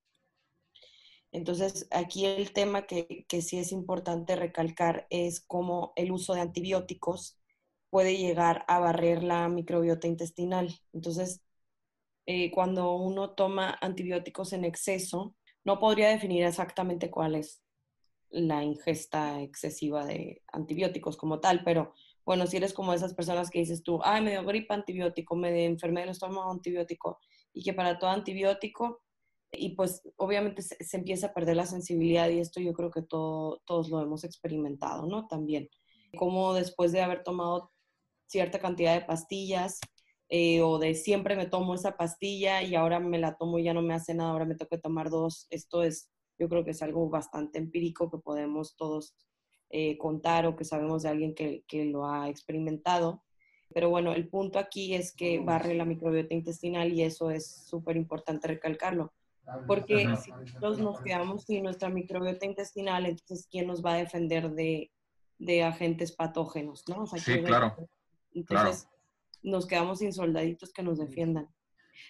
Entonces, 1.32 1.88
aquí 1.90 2.24
el 2.24 2.52
tema 2.52 2.86
que, 2.86 3.26
que 3.28 3.42
sí 3.42 3.58
es 3.58 3.72
importante 3.72 4.36
recalcar 4.36 5.06
es 5.10 5.40
cómo 5.40 5.92
el 5.96 6.12
uso 6.12 6.34
de 6.34 6.40
antibióticos 6.40 7.38
puede 7.90 8.16
llegar 8.16 8.64
a 8.68 8.78
barrer 8.78 9.22
la 9.22 9.48
microbiota 9.48 10.06
intestinal. 10.06 10.74
Entonces, 10.92 11.42
eh, 12.26 12.50
cuando 12.50 12.94
uno 12.96 13.30
toma 13.34 13.78
antibióticos 13.80 14.52
en 14.52 14.64
exceso, 14.64 15.34
no 15.64 15.78
podría 15.78 16.08
definir 16.08 16.44
exactamente 16.44 17.10
cuál 17.10 17.36
es 17.36 17.62
la 18.30 18.64
ingesta 18.64 19.40
excesiva 19.40 20.04
de 20.04 20.42
antibióticos 20.52 21.16
como 21.16 21.40
tal, 21.40 21.62
pero 21.64 21.94
bueno, 22.24 22.46
si 22.46 22.56
eres 22.56 22.72
como 22.72 22.92
esas 22.92 23.14
personas 23.14 23.50
que 23.50 23.60
dices 23.60 23.84
tú, 23.84 24.00
ay, 24.02 24.22
me 24.22 24.32
dio 24.32 24.44
gripa 24.44 24.74
antibiótico, 24.74 25.36
me 25.36 25.64
enfermé 25.64 26.00
del 26.00 26.10
estómago 26.10 26.50
antibiótico, 26.50 27.20
y 27.52 27.62
que 27.62 27.72
para 27.72 27.98
todo 27.98 28.10
antibiótico, 28.10 29.02
y 29.52 29.70
pues 29.70 30.02
obviamente 30.16 30.62
se, 30.62 30.96
empieza 30.96 31.28
a 31.28 31.34
perder 31.34 31.56
la 31.56 31.66
sensibilidad 31.66 32.28
y 32.30 32.40
esto 32.40 32.60
yo 32.60 32.72
creo 32.72 32.90
que 32.90 33.02
todo, 33.02 33.60
todos 33.64 33.88
lo 33.88 34.00
hemos 34.00 34.24
experimentado, 34.24 35.06
¿no? 35.06 35.26
También, 35.26 35.68
como 36.16 36.54
después 36.54 36.92
de 36.92 37.02
haber 37.02 37.22
tomado 37.22 37.72
cierta 38.26 38.58
cantidad 38.58 38.94
de 38.94 39.06
pastillas 39.06 39.80
eh, 40.28 40.60
o 40.62 40.78
de 40.78 40.94
siempre 40.94 41.36
me 41.36 41.46
tomo 41.46 41.74
esa 41.74 41.96
pastilla 41.96 42.62
y 42.62 42.74
ahora 42.74 42.98
me 42.98 43.18
la 43.18 43.36
tomo 43.36 43.58
y 43.58 43.64
ya 43.64 43.74
no 43.74 43.82
me 43.82 43.94
hace 43.94 44.14
nada, 44.14 44.30
ahora 44.30 44.44
me 44.44 44.56
toca 44.56 44.78
tomar 44.78 45.10
dos, 45.10 45.46
esto 45.50 45.82
es, 45.82 46.10
yo 46.38 46.48
creo 46.48 46.64
que 46.64 46.72
es 46.72 46.82
algo 46.82 47.08
bastante 47.08 47.58
empírico 47.58 48.10
que 48.10 48.18
podemos 48.18 48.76
todos 48.76 49.14
eh, 49.70 49.96
contar 49.98 50.46
o 50.46 50.56
que 50.56 50.64
sabemos 50.64 51.02
de 51.02 51.08
alguien 51.10 51.34
que, 51.34 51.64
que, 51.66 51.84
lo 51.86 52.06
ha 52.06 52.28
experimentado. 52.28 53.24
Pero 53.74 53.90
bueno, 53.90 54.12
el 54.14 54.28
punto 54.28 54.58
aquí 54.58 54.94
es 54.94 55.14
que 55.14 55.40
barre 55.40 55.74
la 55.74 55.84
microbiota 55.84 56.34
intestinal 56.34 56.92
y 56.92 57.02
eso 57.02 57.30
es 57.30 57.66
súper 57.66 57.96
importante 57.96 58.46
recalcarlo. 58.46 59.12
Porque 59.66 60.16
si 60.16 60.30
nosotros 60.30 60.78
nos 60.78 61.00
quedamos 61.02 61.44
sin 61.44 61.64
nuestra 61.64 61.88
microbiota 61.88 62.46
intestinal, 62.46 63.06
entonces 63.06 63.46
¿quién 63.50 63.66
nos 63.66 63.84
va 63.84 63.94
a 63.94 63.98
defender 63.98 64.50
de, 64.50 64.90
de 65.38 65.62
agentes 65.62 66.12
patógenos? 66.12 66.84
¿no? 66.88 67.06
sí, 67.06 67.42
claro. 67.42 67.76
Entonces 68.32 68.88
nos 69.42 69.66
quedamos 69.66 70.00
sin 70.00 70.12
soldaditos 70.12 70.72
que 70.72 70.82
nos 70.82 70.98
defiendan. 70.98 71.48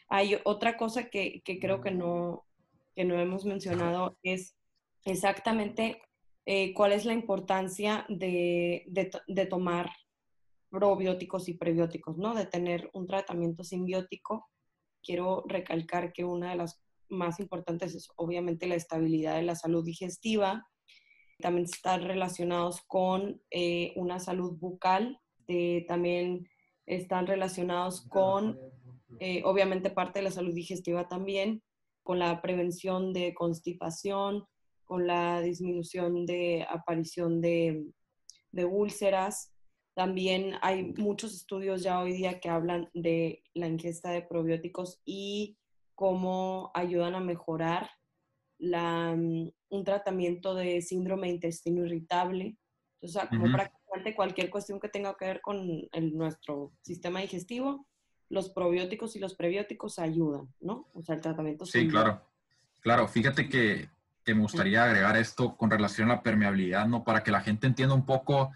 Hay 0.08 0.38
otra 0.44 0.76
cosa 0.76 1.10
que, 1.10 1.42
que 1.44 1.60
creo 1.60 1.80
que 1.80 1.90
no, 1.90 2.46
que 2.94 3.04
no 3.04 3.20
hemos 3.20 3.44
mencionado, 3.44 4.18
es 4.22 4.56
exactamente 5.04 6.00
eh, 6.46 6.72
cuál 6.74 6.92
es 6.92 7.04
la 7.04 7.12
importancia 7.12 8.06
de, 8.08 8.84
de, 8.86 9.46
tomar 9.46 9.90
probióticos 10.70 11.48
y 11.48 11.54
prebióticos, 11.54 12.16
¿no? 12.18 12.34
De 12.34 12.46
tener 12.46 12.88
un 12.94 13.06
tratamiento 13.06 13.64
simbiótico. 13.64 14.48
Quiero 15.02 15.44
recalcar 15.46 16.12
que 16.12 16.24
una 16.24 16.50
de 16.50 16.56
las 16.56 16.82
más 17.08 17.40
importantes 17.40 17.94
es 17.94 18.08
obviamente 18.16 18.66
la 18.66 18.74
estabilidad 18.74 19.36
de 19.36 19.42
la 19.42 19.56
salud 19.56 19.84
digestiva. 19.84 20.66
También 21.38 21.64
están 21.64 22.02
relacionados 22.02 22.82
con 22.86 23.42
eh, 23.50 23.92
una 23.96 24.18
salud 24.18 24.56
bucal. 24.58 25.20
Eh, 25.48 25.84
también 25.86 26.48
están 26.86 27.26
relacionados 27.26 28.02
con, 28.08 28.58
obviamente, 29.44 29.90
parte 29.90 30.20
de 30.20 30.24
la 30.24 30.30
salud 30.30 30.54
digestiva 30.54 31.08
también, 31.08 31.62
con 32.02 32.20
la 32.20 32.40
prevención 32.42 33.12
de 33.12 33.34
constipación, 33.34 34.46
con 34.86 35.06
la 35.06 35.42
disminución 35.42 36.24
de 36.24 36.64
aparición 36.68 37.42
de, 37.42 37.92
úlceras. 38.64 39.52
También 39.94 40.54
hay 40.62 40.94
muchos 40.96 41.34
estudios 41.34 41.82
ya 41.82 42.00
hoy 42.00 42.14
día 42.14 42.40
que 42.40 42.48
hablan 42.48 42.88
de 42.94 43.42
la 43.52 43.66
ingesta 43.66 44.10
de 44.10 44.22
probióticos 44.22 45.02
y 45.04 45.58
cómo 45.96 46.70
ayudan 46.74 47.16
a 47.16 47.20
mejorar 47.20 47.90
la, 48.58 49.12
mm, 49.16 49.50
un 49.70 49.84
tratamiento 49.84 50.54
de 50.54 50.80
síndrome 50.80 51.26
de 51.26 51.34
intestino 51.34 51.84
irritable. 51.84 52.56
O 53.02 53.08
sea, 53.08 53.28
como 53.28 53.50
prácticamente 53.52 54.14
cualquier 54.14 54.48
cuestión 54.48 54.78
que 54.78 54.88
tenga 54.88 55.16
que 55.16 55.26
ver 55.26 55.40
con 55.40 55.68
nuestro 56.12 56.72
sistema 56.82 57.20
digestivo, 57.20 57.88
los 58.28 58.50
probióticos 58.50 59.16
y 59.16 59.18
los 59.18 59.34
prebióticos 59.34 59.98
ayudan, 59.98 60.48
¿no? 60.60 60.88
O 60.94 61.02
sea, 61.02 61.16
el 61.16 61.20
tratamiento. 61.20 61.66
Sí, 61.66 61.88
claro. 61.88 62.22
Claro, 62.80 63.08
fíjate 63.08 63.48
que 63.48 63.88
que 64.26 64.34
me 64.34 64.42
gustaría 64.42 64.82
agregar 64.82 65.16
esto 65.16 65.56
con 65.56 65.70
relación 65.70 66.10
a 66.10 66.16
la 66.16 66.22
permeabilidad, 66.22 66.88
¿no? 66.88 67.04
Para 67.04 67.22
que 67.22 67.30
la 67.30 67.40
gente 67.40 67.68
entienda 67.68 67.94
un 67.94 68.04
poco 68.04 68.50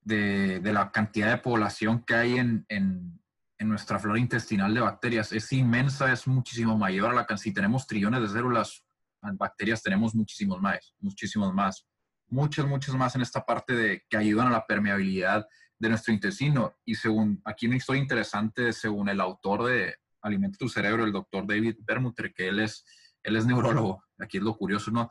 de, 0.00 0.58
de 0.60 0.72
la 0.72 0.90
cantidad 0.90 1.30
de 1.30 1.36
población 1.36 2.02
que 2.02 2.14
hay 2.14 2.38
en, 2.38 2.64
en, 2.70 3.20
en, 3.58 3.68
nuestra 3.68 3.98
flora 3.98 4.18
intestinal 4.18 4.72
de 4.74 4.80
bacterias. 4.80 5.32
Es 5.32 5.52
inmensa, 5.52 6.12
es 6.12 6.26
muchísimo 6.26 6.76
mayor 6.76 7.10
a 7.10 7.14
la 7.14 7.26
cantidad. 7.26 7.44
Si 7.44 7.54
tenemos 7.54 7.86
trillones 7.86 8.22
de 8.22 8.28
células, 8.28 8.84
bacterias 9.20 9.82
tenemos 9.82 10.14
muchísimos 10.14 10.60
más, 10.60 10.94
muchísimos 11.00 11.52
más. 11.52 11.86
Muchas, 12.28 12.66
muchas 12.66 12.94
más 12.94 13.14
en 13.14 13.22
esta 13.22 13.44
parte 13.44 13.74
de 13.74 14.04
que 14.08 14.16
ayudan 14.16 14.48
a 14.48 14.50
la 14.50 14.66
permeabilidad 14.66 15.46
de 15.78 15.88
nuestro 15.88 16.12
intestino. 16.12 16.76
Y 16.84 16.94
según, 16.94 17.40
aquí 17.44 17.66
una 17.66 17.76
historia 17.76 18.02
interesante, 18.02 18.72
según 18.72 19.08
el 19.08 19.20
autor 19.20 19.64
de 19.64 19.94
Alimenta 20.22 20.58
tu 20.58 20.68
cerebro, 20.68 21.04
el 21.04 21.12
doctor 21.12 21.46
David 21.46 21.76
Permuter, 21.86 22.34
que 22.34 22.48
él 22.48 22.60
es 22.60 22.84
él 23.26 23.36
es 23.36 23.44
neurólogo, 23.44 24.04
aquí 24.18 24.38
es 24.38 24.42
lo 24.42 24.56
curioso, 24.56 24.90
¿no? 24.90 25.10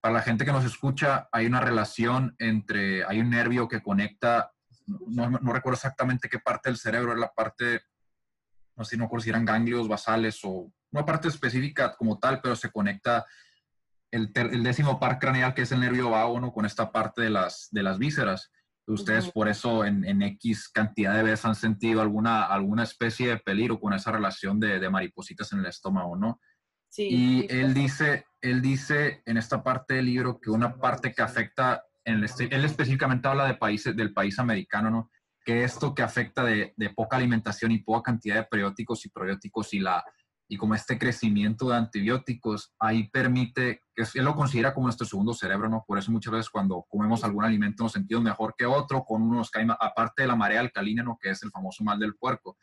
Para 0.00 0.14
la 0.14 0.22
gente 0.22 0.44
que 0.44 0.52
nos 0.52 0.64
escucha, 0.64 1.28
hay 1.32 1.46
una 1.46 1.60
relación 1.60 2.36
entre, 2.38 3.04
hay 3.04 3.20
un 3.20 3.30
nervio 3.30 3.66
que 3.66 3.82
conecta, 3.82 4.52
no, 5.08 5.30
no 5.30 5.52
recuerdo 5.52 5.76
exactamente 5.76 6.28
qué 6.28 6.38
parte 6.38 6.68
del 6.68 6.78
cerebro, 6.78 7.12
es 7.12 7.18
la 7.18 7.32
parte, 7.32 7.82
no 8.76 8.84
sé, 8.84 8.96
no 8.96 9.04
recuerdo 9.04 9.24
si 9.24 9.30
eran 9.30 9.44
ganglios 9.44 9.88
basales 9.88 10.40
o 10.44 10.72
una 10.90 11.04
parte 11.04 11.28
específica 11.28 11.94
como 11.96 12.18
tal, 12.18 12.40
pero 12.40 12.56
se 12.56 12.70
conecta 12.70 13.26
el, 14.10 14.32
el 14.34 14.62
décimo 14.62 14.98
par 14.98 15.18
craneal, 15.18 15.54
que 15.54 15.62
es 15.62 15.72
el 15.72 15.80
nervio 15.80 16.10
vago, 16.10 16.40
¿no? 16.40 16.52
Con 16.52 16.64
esta 16.64 16.90
parte 16.90 17.22
de 17.22 17.30
las, 17.30 17.68
de 17.70 17.82
las 17.82 17.98
vísceras. 17.98 18.50
Ustedes 18.86 19.30
por 19.30 19.48
eso 19.48 19.84
en, 19.84 20.02
en, 20.06 20.22
X 20.22 20.70
cantidad 20.70 21.14
de 21.14 21.22
veces 21.22 21.44
han 21.44 21.54
sentido 21.54 22.00
alguna, 22.00 22.44
alguna 22.44 22.84
especie 22.84 23.28
de 23.28 23.36
peligro 23.36 23.78
con 23.78 23.92
esa 23.92 24.10
relación 24.10 24.58
de, 24.58 24.80
de 24.80 24.88
maripositas 24.88 25.52
en 25.52 25.58
el 25.58 25.66
estómago, 25.66 26.16
¿no? 26.16 26.40
y 26.96 27.46
él 27.52 27.74
dice, 27.74 28.26
él 28.40 28.62
dice 28.62 29.22
en 29.26 29.36
esta 29.36 29.62
parte 29.62 29.94
del 29.94 30.06
libro 30.06 30.40
que 30.40 30.50
una 30.50 30.76
parte 30.76 31.12
que 31.12 31.22
afecta, 31.22 31.84
en 32.08 32.24
este, 32.24 32.54
él 32.54 32.64
específicamente 32.64 33.28
habla 33.28 33.46
de 33.46 33.54
países, 33.54 33.94
del 33.94 34.12
país 34.12 34.38
americano, 34.38 34.90
¿no? 34.90 35.10
Que 35.44 35.64
esto 35.64 35.94
que 35.94 36.02
afecta 36.02 36.44
de, 36.44 36.74
poca 36.96 37.16
alimentación 37.16 37.72
y 37.72 37.78
poca 37.78 38.10
cantidad 38.10 38.36
de 38.36 38.44
periódicos 38.44 39.04
y 39.04 39.10
probióticos 39.10 39.74
y 39.74 39.80
la 39.80 40.04
y 40.50 40.56
como 40.56 40.74
este 40.74 40.98
crecimiento 40.98 41.68
de 41.68 41.76
antibióticos, 41.76 42.72
ahí 42.78 43.10
permite, 43.10 43.82
él 43.94 44.24
lo 44.24 44.34
considera 44.34 44.72
como 44.72 44.86
nuestro 44.86 45.06
segundo 45.06 45.34
cerebro, 45.34 45.68
¿no? 45.68 45.84
Por 45.86 45.98
eso 45.98 46.10
muchas 46.10 46.32
veces 46.32 46.48
cuando 46.48 46.86
comemos 46.88 47.22
algún 47.22 47.44
alimento 47.44 47.82
nos 47.82 47.92
sentimos 47.92 48.24
mejor 48.24 48.54
que 48.56 48.64
otro, 48.64 49.04
con 49.04 49.20
unos 49.20 49.50
cae, 49.50 49.66
aparte 49.78 50.22
de 50.22 50.28
la 50.28 50.36
marea 50.36 50.60
alcalina, 50.60 51.02
¿no? 51.02 51.18
Que 51.20 51.30
es 51.30 51.42
el 51.42 51.50
famoso 51.50 51.84
mal 51.84 51.98
del 51.98 52.16
puerco. 52.16 52.56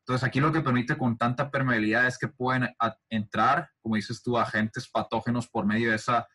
Entonces, 0.00 0.24
aquí 0.24 0.40
lo 0.40 0.52
que 0.52 0.60
permite 0.60 0.98
con 0.98 1.16
tanta 1.16 1.50
permeabilidad 1.50 2.06
es 2.06 2.18
que 2.18 2.28
pueden 2.28 2.68
entrar, 3.08 3.70
como 3.80 3.96
dices 3.96 4.22
tú, 4.22 4.36
agentes 4.36 4.90
patógenos 4.90 5.48
por 5.48 5.64
medio 5.64 5.88
de 5.88 5.96
esa. 5.96 6.28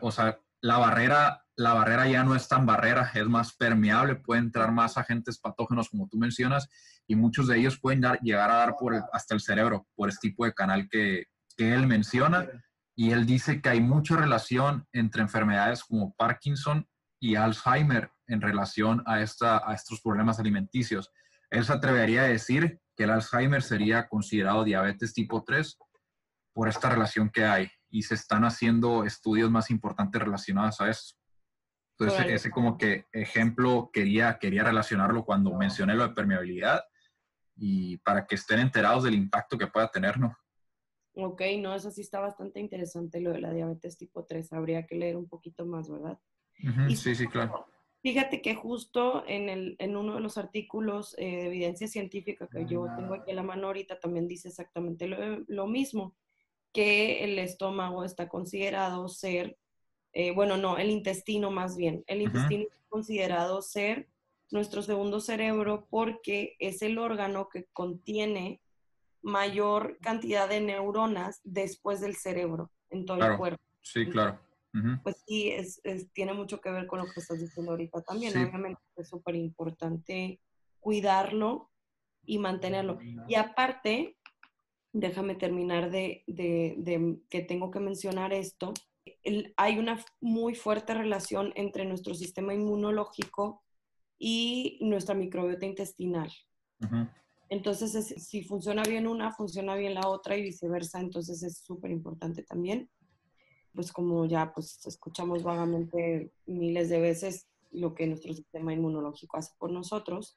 O 0.00 0.10
sea, 0.10 0.36
la 0.60 0.78
barrera, 0.78 1.44
la 1.58 1.74
barrera 1.74 2.06
ya 2.06 2.22
no 2.22 2.36
es 2.36 2.46
tan 2.46 2.66
barrera, 2.66 3.10
es 3.14 3.26
más 3.26 3.52
permeable, 3.52 4.14
puede 4.14 4.40
entrar 4.40 4.70
más 4.70 4.96
agentes 4.96 5.40
patógenos, 5.40 5.88
como 5.88 6.08
tú 6.08 6.16
mencionas, 6.16 6.68
y 7.08 7.16
muchos 7.16 7.48
de 7.48 7.58
ellos 7.58 7.80
pueden 7.80 8.00
llegar 8.22 8.48
a 8.52 8.58
dar 8.58 8.76
hasta 9.12 9.34
el 9.34 9.40
cerebro, 9.40 9.84
por 9.96 10.08
este 10.08 10.28
tipo 10.28 10.44
de 10.44 10.54
canal 10.54 10.88
que, 10.88 11.24
él 11.56 11.88
menciona. 11.88 12.46
Y 12.94 13.10
él 13.10 13.26
dice 13.26 13.60
que 13.60 13.68
hay 13.68 13.80
mucha 13.80 14.16
relación 14.16 14.86
entre 14.92 15.22
enfermedades 15.22 15.82
como 15.82 16.14
Parkinson 16.14 16.86
y 17.18 17.34
Alzheimer 17.34 18.12
en 18.28 18.40
relación 18.40 19.02
a, 19.04 19.14
a 19.14 19.74
estos 19.74 20.00
problemas 20.00 20.38
alimenticios. 20.38 21.10
Él 21.50 21.64
se 21.64 21.72
atrevería 21.72 22.22
a 22.22 22.28
decir 22.28 22.80
que 22.96 23.02
el 23.02 23.10
Alzheimer 23.10 23.62
sería 23.62 24.06
considerado 24.06 24.62
diabetes 24.62 25.12
tipo 25.12 25.42
3 25.42 25.76
por 26.54 26.68
esta 26.68 26.90
relación 26.90 27.28
que 27.30 27.44
hay 27.44 27.68
y 27.90 28.02
se 28.02 28.14
están 28.14 28.44
haciendo 28.44 29.02
estudios 29.02 29.50
más 29.50 29.70
importantes 29.70 30.22
relacionados 30.22 30.80
a 30.80 30.88
eso. 30.88 31.18
Entonces, 31.98 32.26
ese 32.28 32.50
como 32.50 32.78
que 32.78 33.06
ejemplo 33.12 33.90
quería, 33.92 34.38
quería 34.38 34.62
relacionarlo 34.62 35.24
cuando 35.24 35.52
mencioné 35.54 35.94
lo 35.94 36.06
de 36.06 36.14
permeabilidad 36.14 36.84
y 37.56 37.96
para 37.98 38.26
que 38.26 38.36
estén 38.36 38.60
enterados 38.60 39.02
del 39.04 39.14
impacto 39.14 39.58
que 39.58 39.66
pueda 39.66 39.90
tener, 39.90 40.18
¿no? 40.18 40.36
Ok, 41.14 41.42
no, 41.58 41.74
eso 41.74 41.90
sí 41.90 42.02
está 42.02 42.20
bastante 42.20 42.60
interesante 42.60 43.20
lo 43.20 43.32
de 43.32 43.40
la 43.40 43.52
diabetes 43.52 43.98
tipo 43.98 44.24
3. 44.24 44.52
Habría 44.52 44.86
que 44.86 44.94
leer 44.94 45.16
un 45.16 45.28
poquito 45.28 45.66
más, 45.66 45.90
¿verdad? 45.90 46.18
sí, 46.94 47.14
sí, 47.14 47.26
claro. 47.26 47.66
Fíjate 48.00 48.40
que 48.40 48.54
justo 48.54 49.24
en, 49.26 49.48
el, 49.48 49.74
en 49.80 49.96
uno 49.96 50.14
de 50.14 50.20
los 50.20 50.38
artículos 50.38 51.16
eh, 51.18 51.24
de 51.24 51.46
evidencia 51.46 51.88
científica 51.88 52.48
que 52.48 52.64
yo 52.64 52.86
tengo 52.96 53.14
aquí 53.14 53.30
en 53.30 53.36
la 53.36 53.42
mano 53.42 53.66
ahorita 53.66 53.98
también 53.98 54.28
dice 54.28 54.48
exactamente 54.48 55.08
lo, 55.08 55.66
mismo, 55.66 56.14
que 56.72 57.24
el 57.24 57.38
estómago 57.40 58.04
está 58.04 58.28
considerado 58.28 59.08
ser, 59.08 59.58
eh, 60.12 60.32
bueno, 60.32 60.56
no, 60.56 60.78
el 60.78 60.90
intestino 60.90 61.50
más 61.50 61.76
bien, 61.76 62.04
el 62.06 62.22
intestino 62.22 62.64
está 62.64 62.88
considerado 62.88 63.62
ser 63.62 64.08
nuestro 64.50 64.82
segundo 64.82 65.20
cerebro 65.20 65.86
porque 65.90 66.56
es 66.58 66.82
el 66.82 66.98
órgano 66.98 67.48
que 67.48 67.66
contiene 67.72 68.60
mayor 69.20 69.98
cantidad 70.00 70.48
de 70.48 70.60
neuronas 70.60 71.40
después 71.44 72.00
del 72.00 72.16
cerebro 72.16 72.70
en 72.90 73.04
todo 73.04 73.22
el 73.24 73.36
cuerpo. 73.36 73.62
Sí, 73.82 74.06
claro 74.06 74.40
pues 75.02 75.24
sí, 75.26 75.50
es, 75.50 75.80
tiene 76.12 76.32
mucho 76.32 76.60
que 76.60 76.70
ver 76.70 76.86
con 76.86 77.00
lo 77.00 77.06
que 77.06 77.20
estás 77.20 77.40
diciendo 77.40 77.72
ahorita 77.72 78.02
también. 78.02 78.36
Obviamente 78.36 78.80
es 78.96 79.08
súper 79.08 79.34
importante 79.34 80.40
cuidarlo 80.80 81.70
y 82.24 82.38
mantenerlo. 82.38 82.98
Y 83.26 83.34
aparte, 83.34 84.16
déjame 84.92 85.34
terminar 85.34 85.90
de, 85.90 86.24
que 87.28 87.40
tengo 87.42 87.70
que 87.70 87.80
mencionar 87.80 88.32
esto. 88.32 88.74
Hay 89.56 89.78
una 89.78 90.04
muy 90.20 90.54
fuerte 90.54 90.94
relación 90.94 91.52
entre 91.56 91.84
nuestro 91.84 92.14
sistema 92.14 92.54
inmunológico 92.54 93.62
y 94.18 94.78
nuestra 94.80 95.14
microbiota 95.14 95.66
intestinal. 95.66 96.32
Entonces, 97.50 98.14
si 98.22 98.42
funciona 98.42 98.82
bien 98.82 99.06
una, 99.06 99.32
funciona 99.32 99.74
bien 99.74 99.94
la 99.94 100.08
otra 100.08 100.36
y 100.36 100.42
viceversa. 100.42 101.00
Entonces, 101.00 101.42
es 101.42 101.58
súper 101.58 101.90
importante 101.90 102.42
también 102.42 102.90
pues 103.78 103.92
como 103.92 104.26
ya 104.26 104.52
pues 104.52 104.84
escuchamos 104.86 105.44
vagamente 105.44 106.32
miles 106.46 106.88
de 106.88 106.98
veces 106.98 107.46
lo 107.70 107.94
que 107.94 108.08
nuestro 108.08 108.32
sistema 108.32 108.72
inmunológico 108.72 109.36
hace 109.36 109.52
por 109.56 109.70
nosotros. 109.70 110.36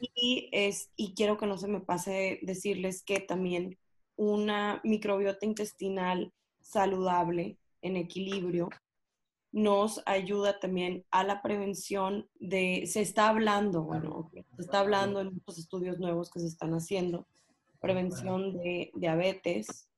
y, 0.00 0.48
es, 0.50 0.90
y 0.96 1.14
quiero 1.14 1.38
que 1.38 1.46
no 1.46 1.56
se 1.56 1.68
me 1.68 1.80
pase 1.80 2.40
decirles 2.42 3.04
que 3.04 3.20
también 3.20 3.78
una 4.16 4.80
microbiota 4.82 5.46
intestinal 5.46 6.32
saludable, 6.60 7.58
en 7.82 7.96
equilibrio, 7.96 8.68
nos 9.50 10.02
ayuda 10.06 10.60
también 10.60 11.04
a 11.10 11.24
la 11.24 11.42
prevención 11.42 12.28
de, 12.38 12.84
se 12.86 13.00
está 13.00 13.28
hablando, 13.28 13.82
bueno, 13.82 14.30
se 14.56 14.62
está 14.62 14.80
hablando 14.80 15.20
en 15.20 15.34
muchos 15.34 15.58
estudios 15.58 15.98
nuevos 15.98 16.30
que 16.30 16.40
se 16.40 16.46
están 16.46 16.72
haciendo, 16.72 17.26
prevención 17.80 18.58
de 18.58 18.90
diabetes, 18.94 19.88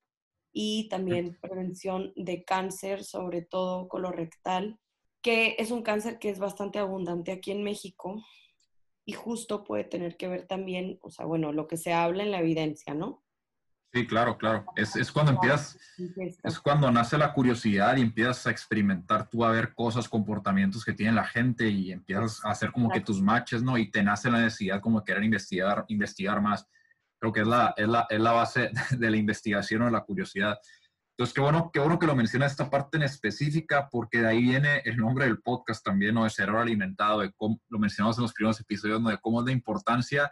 y 0.53 0.89
también 0.89 1.39
prevención 1.41 2.13
de 2.17 2.45
cáncer, 2.45 3.05
sobre 3.05 3.43
todo 3.43 3.89
colorectal, 3.89 4.79
que 5.23 5.57
es 5.59 5.71
un 5.71 5.83
cáncer 5.83 6.19
que 6.19 6.31
es 6.31 6.39
bastante 6.39 6.79
abundante 6.79 7.33
aquí 7.33 7.51
en 7.51 7.63
México 7.63 8.23
y 9.05 9.13
justo 9.13 9.65
puede 9.65 9.85
tener 9.85 10.17
que 10.17 10.29
ver 10.29 10.47
también, 10.47 10.99
o 11.03 11.11
sea, 11.11 11.27
bueno, 11.27 11.53
lo 11.53 11.67
que 11.67 11.77
se 11.77 11.93
habla 11.93 12.23
en 12.23 12.31
la 12.31 12.41
evidencia, 12.41 12.95
¿no? 12.95 13.23
Sí, 13.93 14.07
claro, 14.07 14.39
claro. 14.39 14.65
Es, 14.77 14.95
es 14.95 15.11
cuando 15.11 15.33
empiezas, 15.33 15.77
es 16.45 16.61
cuando 16.61 16.91
nace 16.93 17.19
la 17.19 17.33
curiosidad 17.33 17.97
y 17.97 18.03
empiezas 18.03 18.47
a 18.47 18.51
experimentar 18.53 19.29
tú 19.29 19.45
a 19.45 19.51
ver 19.51 19.75
cosas, 19.75 20.09
comportamientos 20.09 20.85
que 20.85 20.93
tiene 20.93 21.13
la 21.13 21.25
gente 21.25 21.69
y 21.69 21.91
empiezas 21.91 22.45
a 22.45 22.51
hacer 22.51 22.71
como 22.71 22.89
que 22.89 23.01
tus 23.01 23.21
matches, 23.21 23.65
¿no? 23.65 23.77
Y 23.77 23.91
te 23.91 24.05
nace 24.05 24.31
la 24.31 24.43
necesidad 24.43 24.81
como 24.81 25.01
de 25.01 25.07
querer 25.07 25.25
investigar, 25.25 25.85
investigar 25.89 26.41
más. 26.41 26.69
Creo 27.19 27.33
que 27.33 27.41
es 27.41 27.49
la, 27.49 27.75
es 27.77 27.89
la, 27.89 28.07
es 28.09 28.21
la 28.21 28.31
base 28.31 28.71
de 28.97 29.11
la 29.11 29.17
investigación 29.17 29.83
o 29.83 29.91
la 29.91 30.05
curiosidad. 30.05 30.57
Entonces, 31.11 31.35
qué 31.35 31.41
bueno, 31.41 31.71
qué 31.73 31.81
bueno 31.81 31.99
que 31.99 32.07
lo 32.07 32.15
menciona 32.15 32.47
esta 32.47 32.71
parte 32.71 32.97
en 32.97 33.03
específica, 33.03 33.89
porque 33.91 34.21
de 34.21 34.29
ahí 34.29 34.41
viene 34.41 34.83
el 34.85 34.99
nombre 34.99 35.25
del 35.25 35.41
podcast 35.41 35.85
también, 35.85 36.15
¿no? 36.15 36.23
De 36.23 36.31
cerebro 36.31 36.61
alimentado, 36.61 37.21
de 37.21 37.33
cómo, 37.33 37.61
lo 37.69 37.79
mencionamos 37.81 38.17
en 38.19 38.23
los 38.23 38.33
primeros 38.33 38.61
episodios, 38.61 39.01
¿no? 39.03 39.11
De 39.11 39.19
cómo 39.19 39.41
es 39.41 39.47
la 39.47 39.53
importancia 39.53 40.31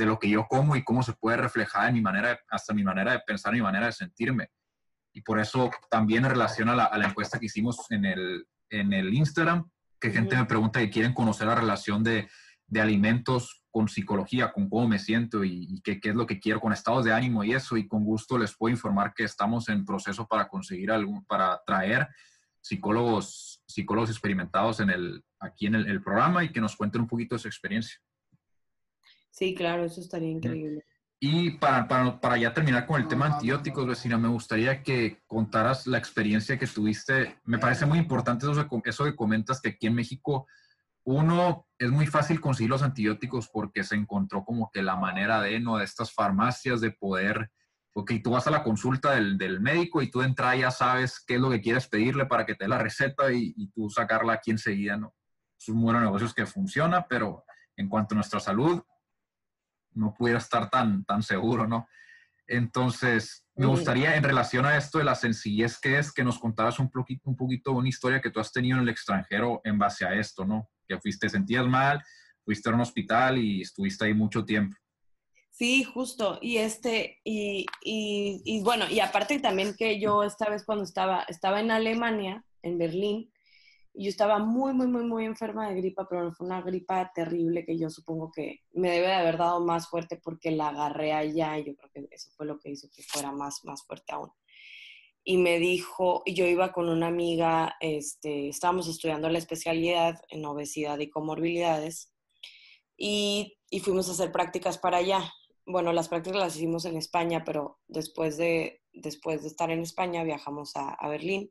de 0.00 0.06
lo 0.06 0.18
que 0.18 0.30
yo 0.30 0.46
como 0.48 0.76
y 0.76 0.82
cómo 0.82 1.02
se 1.02 1.12
puede 1.12 1.36
reflejar 1.36 1.88
en 1.88 1.94
mi 1.94 2.00
manera, 2.00 2.40
hasta 2.48 2.72
mi 2.72 2.82
manera 2.82 3.12
de 3.12 3.20
pensar, 3.20 3.52
mi 3.52 3.60
manera 3.60 3.86
de 3.86 3.92
sentirme. 3.92 4.48
Y 5.12 5.20
por 5.20 5.38
eso 5.38 5.70
también 5.90 6.24
en 6.24 6.30
relación 6.30 6.70
a 6.70 6.74
la, 6.74 6.84
a 6.84 6.96
la 6.96 7.08
encuesta 7.08 7.38
que 7.38 7.46
hicimos 7.46 7.90
en 7.90 8.06
el, 8.06 8.46
en 8.70 8.94
el 8.94 9.12
Instagram, 9.12 9.70
que 10.00 10.10
gente 10.10 10.36
me 10.36 10.46
pregunta 10.46 10.80
que 10.80 10.88
quieren 10.88 11.12
conocer 11.12 11.48
la 11.48 11.54
relación 11.54 12.02
de, 12.02 12.28
de 12.66 12.80
alimentos 12.80 13.66
con 13.70 13.88
psicología, 13.88 14.52
con 14.52 14.70
cómo 14.70 14.88
me 14.88 14.98
siento 14.98 15.44
y, 15.44 15.82
qué, 15.82 16.00
es 16.02 16.14
lo 16.14 16.26
que 16.26 16.40
quiero, 16.40 16.60
con 16.60 16.72
estados 16.72 17.04
de 17.04 17.12
ánimo 17.12 17.44
y 17.44 17.52
eso. 17.52 17.76
Y 17.76 17.86
con 17.86 18.04
gusto 18.04 18.38
les 18.38 18.56
puedo 18.56 18.72
informar 18.72 19.12
que 19.12 19.24
estamos 19.24 19.68
en 19.68 19.84
proceso 19.84 20.26
para 20.26 20.48
conseguir 20.48 20.90
algún, 20.90 21.24
para 21.26 21.60
traer 21.66 22.08
psicólogos, 22.62 23.62
psicólogos 23.66 24.10
experimentados 24.10 24.80
en 24.80 24.90
el, 24.90 25.24
aquí 25.40 25.66
en 25.66 25.74
el, 25.74 26.02
programa 26.02 26.42
y 26.42 26.52
que 26.52 26.60
nos 26.60 26.74
cuenten 26.74 27.02
un 27.02 27.08
poquito 27.08 27.34
de 27.34 27.40
su 27.40 27.48
experiencia. 27.48 28.00
Sí, 29.30 29.54
claro, 29.54 29.84
eso 29.84 30.00
estaría 30.00 30.30
increíble. 30.30 30.84
Y 31.18 31.50
para, 31.52 31.86
para, 31.86 32.20
para, 32.20 32.38
ya 32.38 32.54
terminar 32.54 32.86
con 32.86 33.00
el 33.00 33.06
tema 33.06 33.26
antibióticos, 33.26 33.86
vecina, 33.86 34.16
me 34.16 34.28
gustaría 34.28 34.82
que 34.82 35.22
contaras 35.26 35.86
la 35.86 35.98
experiencia 35.98 36.58
que 36.58 36.66
tuviste. 36.66 37.38
Me 37.44 37.58
parece 37.58 37.84
muy 37.84 37.98
importante 37.98 38.46
eso, 38.50 38.68
eso 38.84 39.04
que 39.04 39.16
comentas 39.16 39.60
que 39.60 39.70
aquí 39.70 39.86
en 39.86 39.94
México 39.94 40.46
uno, 41.04 41.66
es 41.78 41.90
muy 41.90 42.06
fácil 42.06 42.40
conseguir 42.40 42.70
los 42.70 42.82
antibióticos 42.82 43.48
porque 43.48 43.84
se 43.84 43.96
encontró 43.96 44.44
como 44.44 44.70
que 44.70 44.82
la 44.82 44.96
manera 44.96 45.40
de, 45.40 45.58
¿no? 45.60 45.78
De 45.78 45.84
estas 45.84 46.12
farmacias 46.12 46.80
de 46.80 46.90
poder, 46.90 47.50
porque 47.92 48.18
tú 48.20 48.32
vas 48.32 48.46
a 48.46 48.50
la 48.50 48.62
consulta 48.62 49.12
del, 49.12 49.60
médico 49.60 50.02
y 50.02 50.10
tú 50.10 50.20
de 50.20 50.26
entrada 50.26 50.56
ya 50.56 50.70
sabes 50.70 51.22
qué 51.26 51.34
es 51.34 51.40
lo 51.40 51.50
que 51.50 51.60
quieres 51.60 51.88
pedirle 51.88 52.26
para 52.26 52.44
que 52.44 52.54
te 52.54 52.64
dé 52.64 52.68
la 52.68 52.78
receta 52.78 53.32
y, 53.32 53.54
tú 53.74 53.88
sacarla 53.88 54.34
aquí 54.34 54.50
enseguida, 54.50 54.96
¿no? 54.96 55.14
Es 55.58 55.68
un 55.68 55.82
buen 55.82 56.00
negocio 56.00 56.28
que 56.34 56.46
funciona, 56.46 57.06
pero 57.06 57.44
en 57.76 57.88
cuanto 57.88 58.14
a 58.14 58.16
nuestra 58.16 58.40
salud, 58.40 58.82
no 59.92 60.14
pudiera 60.14 60.38
estar 60.38 60.70
tan, 60.70 61.04
tan 61.04 61.22
seguro, 61.22 61.66
¿no? 61.66 61.88
Entonces, 62.46 63.46
me 63.54 63.66
gustaría 63.66 64.16
en 64.16 64.24
relación 64.24 64.66
a 64.66 64.76
esto 64.76 64.98
de 64.98 65.04
la 65.04 65.14
sencillez 65.14 65.78
que 65.78 65.98
es, 65.98 66.12
que 66.12 66.24
nos 66.24 66.38
contaras 66.38 66.78
un 66.78 66.90
poquito, 66.90 67.30
un 67.30 67.36
poquito 67.36 67.72
una 67.72 67.88
historia 67.88 68.20
que 68.20 68.30
tú 68.30 68.40
has 68.40 68.52
tenido 68.52 68.76
en 68.76 68.82
el 68.82 68.88
extranjero 68.88 69.60
en 69.64 69.78
base 69.78 70.04
a 70.04 70.14
esto, 70.14 70.44
¿no? 70.44 70.68
que 70.90 71.00
fuiste, 71.00 71.28
sentías 71.28 71.66
mal, 71.66 72.02
fuiste 72.44 72.68
a 72.68 72.74
un 72.74 72.80
hospital 72.80 73.38
y 73.38 73.62
estuviste 73.62 74.04
ahí 74.04 74.14
mucho 74.14 74.44
tiempo. 74.44 74.76
Sí, 75.50 75.84
justo. 75.84 76.38
Y 76.40 76.56
este, 76.56 77.20
y, 77.22 77.66
y, 77.82 78.62
bueno, 78.62 78.86
y 78.90 79.00
aparte 79.00 79.38
también 79.40 79.74
que 79.76 80.00
yo 80.00 80.24
esta 80.24 80.48
vez 80.48 80.64
cuando 80.64 80.84
estaba, 80.84 81.22
estaba 81.28 81.60
en 81.60 81.70
Alemania, 81.70 82.44
en 82.62 82.78
Berlín, 82.78 83.30
y 83.30 83.30
yo 83.94 84.08
estaba 84.08 84.38
muy, 84.38 84.72
muy, 84.72 84.86
muy, 84.86 85.04
muy 85.04 85.24
enferma 85.24 85.68
de 85.68 85.76
gripa, 85.76 86.06
pero 86.08 86.32
fue 86.32 86.46
una 86.46 86.62
gripa 86.62 87.10
terrible 87.14 87.64
que 87.64 87.78
yo 87.78 87.90
supongo 87.90 88.30
que 88.30 88.60
me 88.72 88.90
debe 88.90 89.08
de 89.08 89.14
haber 89.14 89.38
dado 89.38 89.60
más 89.64 89.88
fuerte 89.88 90.20
porque 90.22 90.50
la 90.50 90.68
agarré 90.68 91.12
allá 91.12 91.58
y 91.58 91.64
yo 91.64 91.76
creo 91.76 91.90
que 91.92 92.14
eso 92.14 92.30
fue 92.36 92.46
lo 92.46 92.58
que 92.58 92.70
hizo 92.70 92.88
que 92.94 93.02
fuera 93.02 93.32
más, 93.32 93.64
más 93.64 93.84
fuerte 93.84 94.12
aún 94.12 94.30
y 95.24 95.36
me 95.36 95.58
dijo, 95.58 96.22
yo 96.26 96.46
iba 96.46 96.72
con 96.72 96.88
una 96.88 97.08
amiga, 97.08 97.76
este, 97.80 98.48
estábamos 98.48 98.88
estudiando 98.88 99.28
la 99.28 99.38
especialidad 99.38 100.20
en 100.28 100.44
obesidad 100.44 100.98
y 100.98 101.10
comorbilidades 101.10 102.12
y, 102.96 103.58
y, 103.70 103.80
fuimos 103.80 104.08
a 104.08 104.12
hacer 104.12 104.32
prácticas 104.32 104.78
para 104.78 104.98
allá. 104.98 105.32
Bueno, 105.66 105.92
las 105.92 106.08
prácticas 106.08 106.40
las 106.40 106.56
hicimos 106.56 106.84
en 106.84 106.96
España, 106.96 107.44
pero 107.44 107.78
después 107.86 108.36
de, 108.36 108.82
después 108.92 109.42
de 109.42 109.48
estar 109.48 109.70
en 109.70 109.80
España 109.80 110.24
viajamos 110.24 110.74
a, 110.76 110.90
a 110.90 111.08
Berlín. 111.08 111.50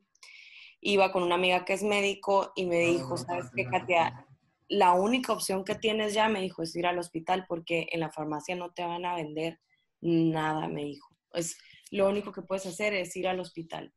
Iba 0.80 1.12
con 1.12 1.22
una 1.22 1.34
amiga 1.34 1.64
que 1.64 1.74
es 1.74 1.82
médico 1.82 2.52
y 2.56 2.66
me 2.66 2.78
dijo, 2.80 3.16
¿sabes 3.16 3.46
qué, 3.54 3.66
Katia? 3.66 4.26
La 4.68 4.92
única 4.92 5.32
opción 5.32 5.64
que 5.64 5.74
tienes 5.74 6.14
ya, 6.14 6.28
me 6.28 6.40
dijo, 6.40 6.62
es 6.62 6.74
ir 6.76 6.86
al 6.86 6.98
hospital 6.98 7.44
porque 7.48 7.88
en 7.92 8.00
la 8.00 8.10
farmacia 8.10 8.56
no 8.56 8.72
te 8.72 8.84
van 8.84 9.04
a 9.04 9.16
vender 9.16 9.60
nada, 10.00 10.68
me 10.68 10.84
dijo. 10.84 11.08
Es, 11.32 11.58
lo 11.90 12.08
único 12.08 12.32
que 12.32 12.42
puedes 12.42 12.66
hacer 12.66 12.94
es 12.94 13.14
ir 13.16 13.28
al 13.28 13.40
hospital. 13.40 13.92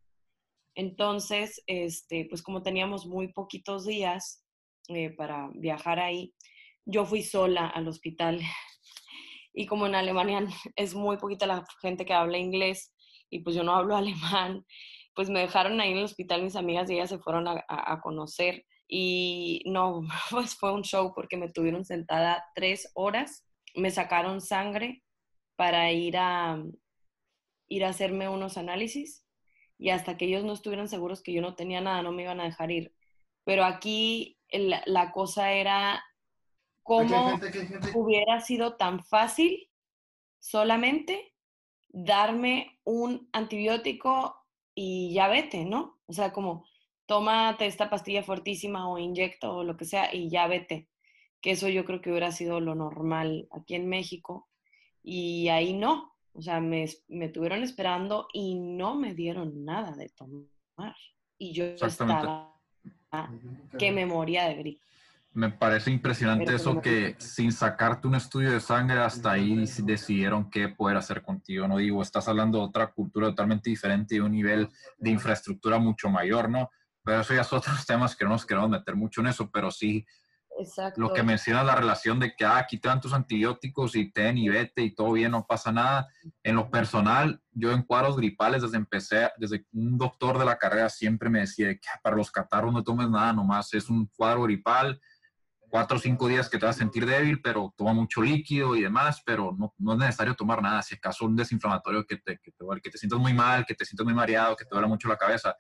Entonces, 0.76 1.62
este, 1.68 2.26
pues 2.30 2.42
como 2.42 2.64
teníamos 2.64 3.06
muy 3.06 3.32
poquitos 3.32 3.86
días 3.86 4.44
eh, 4.90 5.12
para 5.12 5.50
viajar 5.54 6.00
ahí, 6.00 6.34
yo 6.86 7.06
fui 7.06 7.24
sola 7.24 7.68
al 7.68 7.88
hospital. 7.88 8.40
Y 9.56 9.68
como 9.68 9.86
en 9.86 9.94
Alemania 9.94 10.40
es 10.76 10.96
muy 10.96 11.18
poquita 11.18 11.46
la 11.46 11.64
gente 11.80 12.06
que 12.06 12.14
habla 12.14 12.40
inglés 12.40 12.92
y 13.30 13.42
pues 13.42 13.56
yo 13.56 13.62
no 13.64 13.76
hablo 13.76 13.96
alemán, 13.98 14.66
pues 15.16 15.30
me 15.30 15.42
dejaron 15.42 15.80
ahí 15.80 15.92
en 15.92 15.98
el 15.98 16.06
hospital 16.06 16.44
mis 16.44 16.56
amigas 16.56 16.90
y 16.90 16.96
ellas 16.96 17.10
se 17.10 17.20
fueron 17.20 17.48
a, 17.48 17.64
a 17.68 18.02
conocer. 18.02 18.66
Y 18.88 19.64
no, 19.66 20.02
pues 20.32 20.56
fue 20.56 20.74
un 20.74 20.84
show 20.84 21.14
porque 21.16 21.38
me 21.38 21.50
tuvieron 21.50 21.86
sentada 21.86 22.44
tres 22.56 22.92
horas, 22.96 23.46
me 23.76 23.92
sacaron 23.92 24.42
sangre 24.42 25.04
para 25.56 25.92
ir 25.92 26.18
a, 26.18 26.62
ir 27.68 27.86
a 27.86 27.90
hacerme 27.90 28.30
unos 28.30 28.58
análisis 28.58 29.26
y 29.78 29.90
hasta 29.90 30.18
que 30.18 30.26
ellos 30.26 30.44
no 30.44 30.54
estuvieran 30.54 30.88
seguros 30.88 31.22
que 31.22 31.34
yo 31.34 31.42
no 31.42 31.56
tenía 31.56 31.82
nada, 31.82 32.02
no 32.02 32.12
me 32.12 32.24
iban 32.24 32.40
a 32.40 32.46
dejar 32.46 32.72
ir. 32.72 32.94
Pero 33.44 33.66
aquí 33.66 34.40
la 34.50 35.12
cosa 35.12 35.52
era 35.52 36.04
cómo 36.84 37.40
hubiera 37.96 38.40
sido 38.40 38.76
tan 38.78 39.04
fácil 39.04 39.70
solamente 40.40 41.34
darme 41.90 42.80
un 42.84 43.30
antibiótico 43.34 44.43
y 44.76 45.14
ya 45.14 45.28
vete, 45.28 45.66
¿no? 45.66 46.00
O 46.08 46.14
sea, 46.14 46.32
como 46.32 46.66
tómate 47.06 47.66
esta 47.66 47.90
pastilla 47.90 48.24
fuertísima 48.24 48.90
o 48.90 48.98
inyecto 48.98 49.58
o 49.58 49.64
lo 49.64 49.78
que 49.78 49.86
sea 49.86 50.14
y 50.14 50.30
ya 50.30 50.48
vete. 50.48 50.88
Que 51.42 51.52
eso 51.52 51.68
yo 51.68 51.86
creo 51.86 52.02
que 52.02 52.10
hubiera 52.10 52.32
sido 52.32 52.60
lo 52.60 52.74
normal 52.76 53.48
aquí 53.52 53.76
en 53.76 53.88
México. 53.88 54.48
Y 55.04 55.50
ahí 55.50 55.74
no. 55.74 56.16
O 56.34 56.42
sea, 56.42 56.60
me, 56.60 56.86
me 57.10 57.30
tuvieron 57.30 57.62
esperando 57.62 58.28
y 58.34 58.56
no 58.56 58.96
me 58.96 59.14
dieron 59.14 59.66
nada 59.66 59.96
de 59.96 60.10
tomar. 60.10 60.96
Y 61.38 61.54
yo 61.54 61.66
estaba 61.66 62.54
que 63.78 63.92
me 63.92 64.06
moría 64.06 64.48
de 64.48 64.56
gripe. 64.56 64.86
Me 65.36 65.50
parece 65.50 65.90
impresionante 65.90 66.54
eso 66.54 66.80
que 66.80 67.16
sin 67.18 67.52
sacarte 67.52 68.08
un 68.08 68.14
estudio 68.14 68.52
de 68.52 68.60
sangre 68.60 69.00
hasta 69.00 69.32
ahí 69.32 69.66
decidieron 69.80 70.50
qué 70.52 70.70
poder 70.70 70.98
hacer 70.98 71.24
contigo. 71.24 71.68
No 71.68 71.78
digo, 71.78 72.04
estás 72.04 72.28
hablando 72.28 72.60
de 72.60 72.66
otra 72.66 72.92
cultura 72.92 73.30
totalmente 73.30 73.72
diferente 73.72 74.16
y 74.16 74.20
un 74.20 74.32
nivel 74.32 74.70
de 74.98 75.10
infraestructura 75.10 75.80
mucho 75.80 76.08
mayor, 76.10 76.50
¿no? 76.50 76.70
Pero 77.04 77.22
eso 77.22 77.34
ya 77.34 77.44
son 77.44 77.60
otros 77.60 77.84
temas 77.88 78.16
que 78.16 78.26
no 78.26 78.32
nos 78.32 78.46
queremos 78.46 78.70
meter 78.70 78.96
mucho 78.96 79.22
en 79.22 79.28
eso, 79.28 79.50
pero 79.52 79.72
sí 79.72 80.06
Exacto. 80.60 81.02
lo 81.02 81.12
que 81.12 81.24
menciona 81.24 81.64
la 81.64 81.76
relación 81.76 82.20
de 82.20 82.36
que 82.36 82.46
ah, 82.46 82.58
aquí 82.58 82.78
te 82.78 82.88
dan 82.88 83.02
tus 83.02 83.14
antibióticos 83.14 83.96
y 83.96 84.12
ten 84.12 84.38
y 84.38 84.50
vete 84.50 84.84
y 84.84 84.94
todo 84.94 85.14
bien, 85.14 85.32
no 85.32 85.48
pasa 85.48 85.72
nada. 85.72 86.08
En 86.44 86.56
lo 86.56 86.70
personal, 86.70 87.42
yo 87.52 87.72
en 87.72 87.82
cuadros 87.82 88.18
gripales 88.18 88.62
desde 88.62 88.78
empecé, 88.78 89.32
desde 89.38 89.66
un 89.74 89.98
doctor 89.98 90.38
de 90.38 90.46
la 90.46 90.60
carrera 90.60 90.90
siempre 90.90 91.28
me 91.32 91.40
decía 91.40 91.74
que 91.74 91.82
para 92.04 92.16
los 92.16 92.30
catarros 92.30 92.72
no 92.72 92.84
tomes 92.84 93.10
nada, 93.10 93.34
nomás 93.34 93.74
es 93.74 93.90
un 93.90 94.06
cuadro 94.16 94.44
gripal 94.44 95.02
cuatro 95.74 95.98
o 95.98 96.00
cinco 96.00 96.28
días 96.28 96.52
que 96.52 96.60
te 96.60 96.68
vas 96.68 96.76
a 96.76 96.80
sentir 96.80 97.04
débil, 97.04 97.42
pero 97.42 97.74
toma 97.76 97.94
mucho 97.94 98.22
líquido 98.22 98.76
y 98.76 98.84
demás, 98.84 99.24
pero 99.26 99.56
no, 99.58 99.74
no 99.80 99.94
es 99.94 99.98
necesario 99.98 100.36
tomar 100.36 100.62
nada. 100.62 100.84
Si 100.84 100.94
acaso 100.94 101.26
un 101.26 101.36
desinflamatorio 101.36 102.06
que 102.06 102.18
te, 102.18 102.38
que 102.38 102.52
te, 102.52 102.82
que 102.84 102.92
te 102.92 102.98
sientas 103.00 103.18
muy 103.18 103.34
mal, 103.34 103.66
que 103.66 103.74
te 103.74 103.84
sientas 103.84 104.06
muy 104.06 104.14
mareado, 104.14 104.56
que 104.56 104.66
te 104.66 104.70
duele 104.70 104.88
mucho 104.88 105.08
la 105.08 105.18
cabeza, 105.18 105.56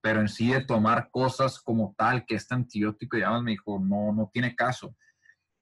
pero 0.00 0.22
en 0.22 0.28
sí 0.30 0.48
de 0.50 0.64
tomar 0.64 1.10
cosas 1.10 1.60
como 1.60 1.94
tal, 1.98 2.24
que 2.24 2.36
este 2.36 2.54
antibiótico, 2.54 3.18
y 3.18 3.22
me 3.42 3.50
dijo, 3.50 3.78
no, 3.78 4.10
no 4.14 4.30
tiene 4.32 4.56
caso. 4.56 4.96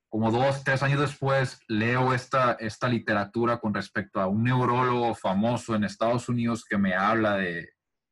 Como 0.08 0.30
dos, 0.30 0.62
tres 0.62 0.84
años 0.84 1.00
después, 1.00 1.58
leo 1.66 2.14
esta, 2.14 2.52
esta 2.60 2.88
literatura 2.88 3.58
con 3.58 3.74
respecto 3.74 4.20
a 4.20 4.28
un 4.28 4.44
neurólogo 4.44 5.16
famoso 5.16 5.74
en 5.74 5.82
Estados 5.82 6.28
Unidos 6.28 6.64
que 6.64 6.78
me 6.78 6.94
habla 6.94 7.38
de 7.38 7.70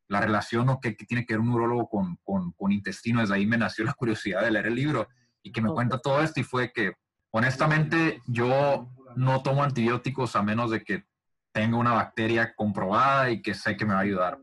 la 0.09 0.21
relación 0.21 0.69
o 0.71 0.81
que 0.81 0.91
tiene 0.91 1.25
que 1.25 1.35
ver 1.35 1.41
un 1.41 1.51
neurólogo 1.51 1.89
con, 1.89 2.19
con, 2.25 2.51
con 2.55 2.73
intestino. 2.73 3.21
Desde 3.21 3.37
ahí 3.37 3.47
me 3.47 3.59
nació 3.59 3.85
la 3.85 3.95
curiosidad 3.95 4.43
de 4.43 4.51
leer 4.51 4.67
el 4.67 4.75
libro 4.75 5.07
y 5.45 5.53
que 5.53 5.61
me 5.61 5.71
cuenta 5.71 5.99
todo 5.99 6.21
esto 6.23 6.41
y 6.41 6.43
fue 6.43 6.73
que 6.73 6.95
honestamente 7.31 8.23
yo 8.27 8.89
no 9.15 9.43
tomo 9.43 9.63
antibióticos 9.63 10.35
a 10.35 10.43
menos 10.43 10.71
de 10.71 10.83
que 10.83 11.05
tenga 11.53 11.77
una 11.77 11.93
bacteria 11.93 12.55
comprobada 12.57 13.31
y 13.31 13.43
que 13.43 13.55
sé 13.55 13.77
que 13.77 13.85
me 13.85 13.93
va 13.93 14.01
a 14.01 14.03
ayudar 14.03 14.41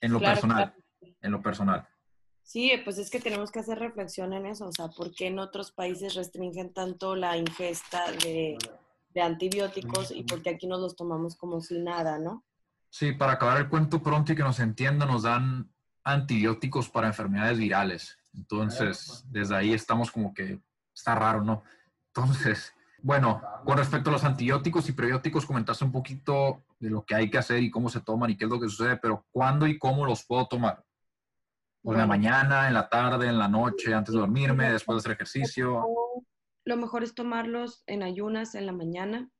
en 0.00 0.12
lo 0.12 0.20
personal, 0.20 0.74
en 1.20 1.32
lo 1.32 1.42
personal. 1.42 1.86
Sí, 2.42 2.72
pues 2.82 2.96
es 2.96 3.10
que 3.10 3.20
tenemos 3.20 3.50
que 3.50 3.58
hacer 3.58 3.78
reflexión 3.78 4.32
en 4.32 4.46
eso, 4.46 4.66
o 4.66 4.72
sea, 4.72 4.88
¿por 4.88 5.14
qué 5.14 5.26
en 5.26 5.38
otros 5.38 5.72
países 5.72 6.14
restringen 6.14 6.72
tanto 6.72 7.14
la 7.16 7.36
ingesta 7.36 8.10
de, 8.12 8.56
de 9.12 9.20
antibióticos 9.20 10.12
y 10.12 10.22
por 10.22 10.40
qué 10.40 10.50
aquí 10.50 10.66
nos 10.66 10.80
los 10.80 10.96
tomamos 10.96 11.36
como 11.36 11.60
si 11.60 11.78
nada, 11.80 12.18
¿no? 12.18 12.44
Sí, 12.88 13.12
para 13.12 13.32
acabar 13.32 13.58
el 13.58 13.68
cuento 13.68 14.02
pronto 14.02 14.32
y 14.32 14.36
que 14.36 14.42
nos 14.42 14.60
entiendan, 14.60 15.08
nos 15.08 15.24
dan 15.24 15.70
antibióticos 16.04 16.88
para 16.88 17.08
enfermedades 17.08 17.58
virales. 17.58 18.17
Entonces, 18.32 19.24
desde 19.30 19.56
ahí 19.56 19.72
estamos 19.72 20.10
como 20.10 20.32
que 20.32 20.60
está 20.94 21.14
raro, 21.14 21.42
¿no? 21.42 21.62
Entonces, 22.14 22.72
bueno, 23.00 23.40
con 23.64 23.78
respecto 23.78 24.10
a 24.10 24.12
los 24.12 24.24
antibióticos 24.24 24.88
y 24.88 24.92
prebióticos, 24.92 25.46
comentaste 25.46 25.84
un 25.84 25.92
poquito 25.92 26.64
de 26.80 26.90
lo 26.90 27.04
que 27.04 27.14
hay 27.14 27.30
que 27.30 27.38
hacer 27.38 27.62
y 27.62 27.70
cómo 27.70 27.88
se 27.88 28.00
toman 28.00 28.30
y 28.30 28.36
qué 28.36 28.44
es 28.44 28.50
lo 28.50 28.60
que 28.60 28.68
sucede, 28.68 28.96
pero 28.96 29.26
¿cuándo 29.30 29.66
y 29.66 29.78
cómo 29.78 30.04
los 30.04 30.24
puedo 30.24 30.46
tomar? 30.48 30.84
¿O 31.82 31.92
en 31.92 31.98
la 31.98 32.06
mañana, 32.06 32.66
en 32.66 32.74
la 32.74 32.88
tarde, 32.88 33.28
en 33.28 33.38
la 33.38 33.48
noche, 33.48 33.94
antes 33.94 34.12
de 34.12 34.20
dormirme, 34.20 34.70
después 34.70 34.96
de 34.96 34.98
hacer 34.98 35.12
ejercicio? 35.12 35.86
Lo 36.64 36.76
mejor 36.76 37.02
es 37.02 37.14
tomarlos 37.14 37.82
en 37.86 38.02
ayunas 38.02 38.54
en 38.54 38.66
la 38.66 38.72
mañana. 38.72 39.30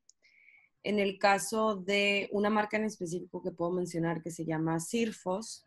En 0.85 1.01
el 1.01 1.19
caso 1.19 1.77
de 1.77 2.29
una 2.33 2.49
marca 2.49 2.77
en 2.77 2.85
específico 2.85 3.43
que 3.43 3.51
puedo 3.51 3.73
mencionar 3.73 4.23
que 4.23 4.31
se 4.31 4.47
llama 4.47 4.79
Sirfos, 4.79 5.67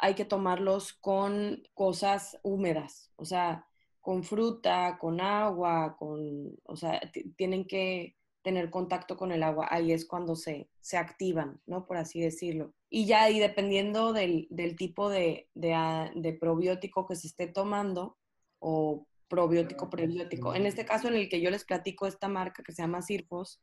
hay 0.00 0.14
que 0.14 0.24
tomarlos 0.24 0.92
con 0.92 1.62
cosas 1.74 2.38
húmedas, 2.42 3.12
o 3.16 3.24
sea, 3.24 3.66
con 4.00 4.22
fruta, 4.22 4.98
con 5.00 5.20
agua, 5.20 5.96
con, 5.98 6.56
o 6.64 6.76
sea, 6.76 7.00
tienen 7.36 7.66
que 7.66 8.16
tener 8.42 8.70
contacto 8.70 9.16
con 9.16 9.32
el 9.32 9.42
agua, 9.42 9.66
ahí 9.70 9.90
es 9.90 10.06
cuando 10.06 10.36
se, 10.36 10.68
se 10.80 10.96
activan, 10.96 11.60
¿no? 11.66 11.84
Por 11.84 11.96
así 11.96 12.20
decirlo. 12.20 12.72
Y 12.88 13.06
ya 13.06 13.24
ahí 13.24 13.40
dependiendo 13.40 14.12
del, 14.12 14.46
del 14.50 14.76
tipo 14.76 15.08
de, 15.08 15.48
de, 15.54 15.74
ah, 15.74 16.12
de, 16.14 16.32
probiótico 16.32 17.08
que 17.08 17.16
se 17.16 17.26
esté 17.26 17.48
tomando 17.48 18.16
o 18.60 19.08
probiótico, 19.26 19.90
prebiótico. 19.90 20.54
En 20.54 20.66
este 20.66 20.84
caso 20.84 21.08
en 21.08 21.16
el 21.16 21.28
que 21.28 21.40
yo 21.40 21.50
les 21.50 21.64
platico 21.64 22.06
esta 22.06 22.28
marca 22.28 22.62
que 22.62 22.70
se 22.70 22.82
llama 22.82 23.02
Cirfos, 23.02 23.60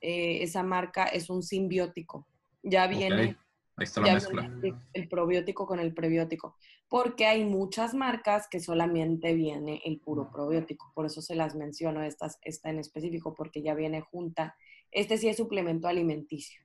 eh, 0.00 0.42
esa 0.42 0.62
marca 0.62 1.04
es 1.04 1.28
un 1.28 1.42
simbiótico. 1.42 2.26
Ya 2.62 2.86
viene 2.86 3.36
Ahí 3.76 3.84
está 3.84 4.00
la 4.00 4.14
mezcla. 4.14 4.50
El 4.92 5.08
probiótico 5.08 5.66
con 5.66 5.80
el 5.80 5.92
prebiótico. 5.92 6.56
Porque 6.88 7.26
hay 7.26 7.44
muchas 7.44 7.94
marcas 7.94 8.48
que 8.48 8.60
solamente 8.60 9.34
viene 9.34 9.82
el 9.84 10.00
puro 10.00 10.30
probiótico. 10.30 10.92
Por 10.94 11.06
eso 11.06 11.20
se 11.20 11.34
las 11.34 11.54
menciono, 11.54 12.02
estas, 12.02 12.38
esta 12.42 12.70
en 12.70 12.78
específico, 12.78 13.34
porque 13.34 13.62
ya 13.62 13.74
viene 13.74 14.00
junta. 14.00 14.56
Este 14.90 15.18
sí 15.18 15.28
es 15.28 15.36
suplemento 15.36 15.88
alimenticio. 15.88 16.62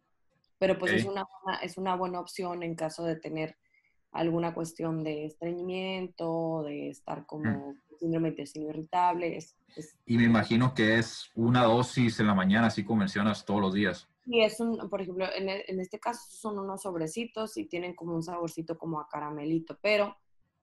Pero 0.58 0.78
pues 0.78 0.94
es, 0.94 1.06
una, 1.06 1.26
es 1.64 1.78
una 1.78 1.96
buena 1.96 2.20
opción 2.20 2.64
en 2.64 2.76
caso 2.76 3.04
de 3.04 3.16
tener 3.16 3.58
alguna 4.12 4.54
cuestión 4.54 5.04
de 5.04 5.26
estreñimiento, 5.26 6.64
de 6.64 6.90
estar 6.90 7.26
como 7.26 7.76
síndrome 8.00 8.30
de 8.30 8.34
intestino 8.34 8.70
irritable. 8.70 9.40
Y 10.06 10.18
me 10.18 10.26
imagino 10.26 10.74
que 10.74 10.98
es 10.98 11.32
una 11.36 11.64
dosis 11.64 12.20
en 12.20 12.28
la 12.28 12.36
mañana, 12.36 12.68
así 12.68 12.84
como 12.84 13.00
mencionas, 13.00 13.46
todos 13.46 13.62
los 13.62 13.74
días. 13.74 14.08
Y 14.26 14.44
es 14.44 14.60
un, 14.60 14.90
por 14.90 15.02
ejemplo, 15.02 15.26
en, 15.34 15.50
e, 15.50 15.64
en, 15.68 15.80
este 15.80 16.00
caso 16.00 16.22
son 16.30 16.60
unos 16.60 16.84
sobrecitos 16.84 17.58
y 17.58 17.68
tienen 17.68 17.96
como 17.96 18.16
un 18.16 18.24
saborcito 18.24 18.78
como 18.78 19.00
a 19.00 19.08
caramelito, 19.08 19.78
pero 19.82 20.16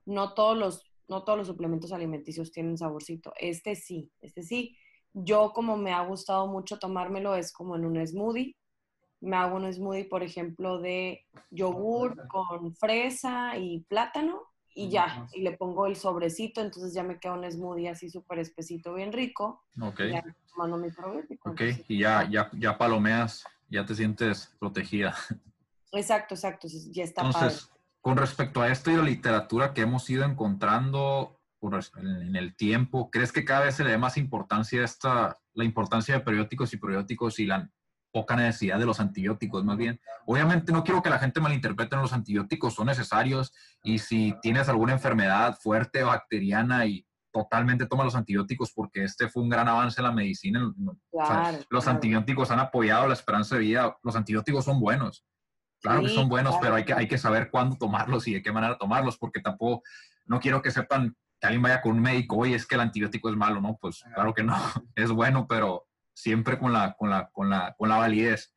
no 0.07 0.35
todos 0.35 0.57
los, 0.57 0.93
no 1.09 1.25
todos 1.25 1.39
los 1.39 1.49
suplementos 1.49 1.93
alimenticios 1.93 2.53
tienen 2.53 2.79
saborcito. 2.79 3.33
Este 3.39 3.75
sí, 3.75 4.11
este 4.21 4.43
sí. 4.43 4.77
Yo 5.13 5.53
como 5.53 5.77
me 5.77 5.93
ha 5.93 6.07
gustado 6.07 6.47
mucho 6.47 6.79
tomármelo 6.79 7.35
es 7.35 7.53
como 7.53 7.77
en 7.77 7.85
un 7.85 8.07
smoothie. 8.07 8.57
Me 9.21 9.37
hago 9.37 9.57
un 9.57 9.73
smoothie, 9.73 10.05
por 10.05 10.23
ejemplo, 10.23 10.79
de 10.79 11.27
yogur 11.51 12.29
con 12.29 12.75
fresa 12.77 13.57
y 13.59 13.81
plátano 13.89 14.48
y 14.79 14.89
ya, 14.91 15.27
y 15.33 15.41
le 15.41 15.57
pongo 15.57 15.87
el 15.87 15.97
sobrecito, 15.97 16.61
entonces 16.61 16.95
ya 16.95 17.03
me 17.03 17.19
queda 17.19 17.33
un 17.33 17.51
smoothie 17.51 17.89
así 17.89 18.09
súper 18.09 18.39
espesito, 18.39 18.95
bien 18.95 19.13
rico. 19.13 19.65
Ok. 19.81 20.01
Y 20.01 20.11
ya 20.13 20.25
tomando 20.55 20.77
mi 20.77 20.93
probiótico. 20.93 21.51
Ok, 21.51 21.63
y 21.89 21.99
ya, 21.99 22.29
ya, 22.31 22.49
ya 22.53 22.79
palomeas, 22.79 23.45
ya 23.69 23.85
te 23.85 23.97
sientes 23.97 24.55
protegida. 24.61 25.17
Exacto, 25.91 26.35
exacto, 26.35 26.69
ya 26.93 27.03
está 27.03 27.23
Entonces, 27.23 27.69
con 28.01 28.17
respecto 28.19 28.61
a 28.61 28.69
esto 28.69 28.93
y 28.93 28.97
la 28.97 29.03
literatura 29.03 29.75
que 29.75 29.81
hemos 29.81 30.09
ido 30.11 30.25
encontrando 30.25 31.41
en 31.97 32.37
el 32.37 32.55
tiempo, 32.55 33.11
¿crees 33.11 33.33
que 33.33 33.45
cada 33.45 33.65
vez 33.65 33.75
se 33.75 33.83
le 33.83 33.91
dé 33.91 33.99
más 33.99 34.17
importancia 34.17 34.83
a 34.83 34.85
esta, 34.85 35.39
la 35.55 35.65
importancia 35.65 36.15
de 36.15 36.21
periódicos 36.21 36.73
y 36.73 36.77
probióticos 36.77 37.41
y 37.41 37.47
la 37.47 37.69
poca 38.13 38.37
necesidad 38.37 38.79
de 38.79 38.87
los 38.87 39.01
antibióticos, 39.01 39.65
más 39.65 39.77
bien. 39.77 40.01
Obviamente 40.27 40.73
no 40.73 40.85
quiero 40.85 41.03
que 41.03 41.11
la 41.11 41.19
gente 41.19 41.41
malinterprete 41.41 41.97
los 41.97 42.13
antibióticos, 42.13 42.75
son 42.75 42.87
necesarios 42.87 43.53
y 43.83 43.99
si 43.99 44.35
tienes 44.43 44.69
alguna 44.69 44.93
enfermedad 44.93 45.57
fuerte 45.61 46.03
bacteriana 46.03 46.87
y 46.87 47.07
totalmente 47.33 47.87
toma 47.87 48.05
los 48.05 48.15
antibióticos 48.15 48.73
porque 48.73 49.05
este 49.05 49.29
fue 49.29 49.43
un 49.43 49.49
gran 49.49 49.69
avance 49.69 50.01
en 50.01 50.07
la 50.07 50.13
medicina. 50.13 50.73
los 51.69 51.87
antibióticos 51.87 52.51
han 52.51 52.61
apoyado 52.61 53.07
la 53.07 53.15
esperanza 53.15 53.57
de 53.57 53.63
vida, 53.63 53.97
los 54.03 54.17
antibióticos 54.17 54.65
son 54.65 54.81
buenos. 54.81 55.25
Claro 55.81 56.03
que 56.03 56.09
son 56.09 56.29
buenos, 56.29 56.57
pero 56.61 56.75
hay 56.75 56.85
que, 56.85 56.93
hay 56.93 57.07
que 57.07 57.19
saber 57.19 57.51
cuándo 57.51 57.77
tomarlos 57.77 58.27
y 58.27 58.35
de 58.35 58.43
qué 58.43 58.51
manera 58.51 58.77
tomarlos, 58.77 59.17
porque 59.17 59.41
tampoco, 59.41 59.85
no 60.27 60.41
quiero 60.41 60.61
que 60.61 60.73
sepan 60.73 61.17
que 61.41 61.47
alguien 61.47 61.63
vaya 61.63 61.81
con 61.81 61.93
un 61.93 62.01
médico, 62.01 62.37
oye, 62.37 62.57
es 62.57 62.67
que 62.67 62.75
el 62.75 62.81
antibiótico 62.81 63.31
es 63.31 63.37
malo, 63.37 63.61
¿no? 63.61 63.79
Pues 63.81 64.03
claro 64.15 64.35
que 64.35 64.43
no, 64.43 64.57
es 64.97 65.11
bueno, 65.11 65.47
pero 65.47 65.88
siempre 66.19 66.59
con 66.59 66.73
la, 66.73 66.95
con 66.99 67.11
la, 67.11 67.31
con 67.31 67.49
la, 67.49 67.75
con 67.79 67.89
la 67.89 67.99
validez. 67.99 68.53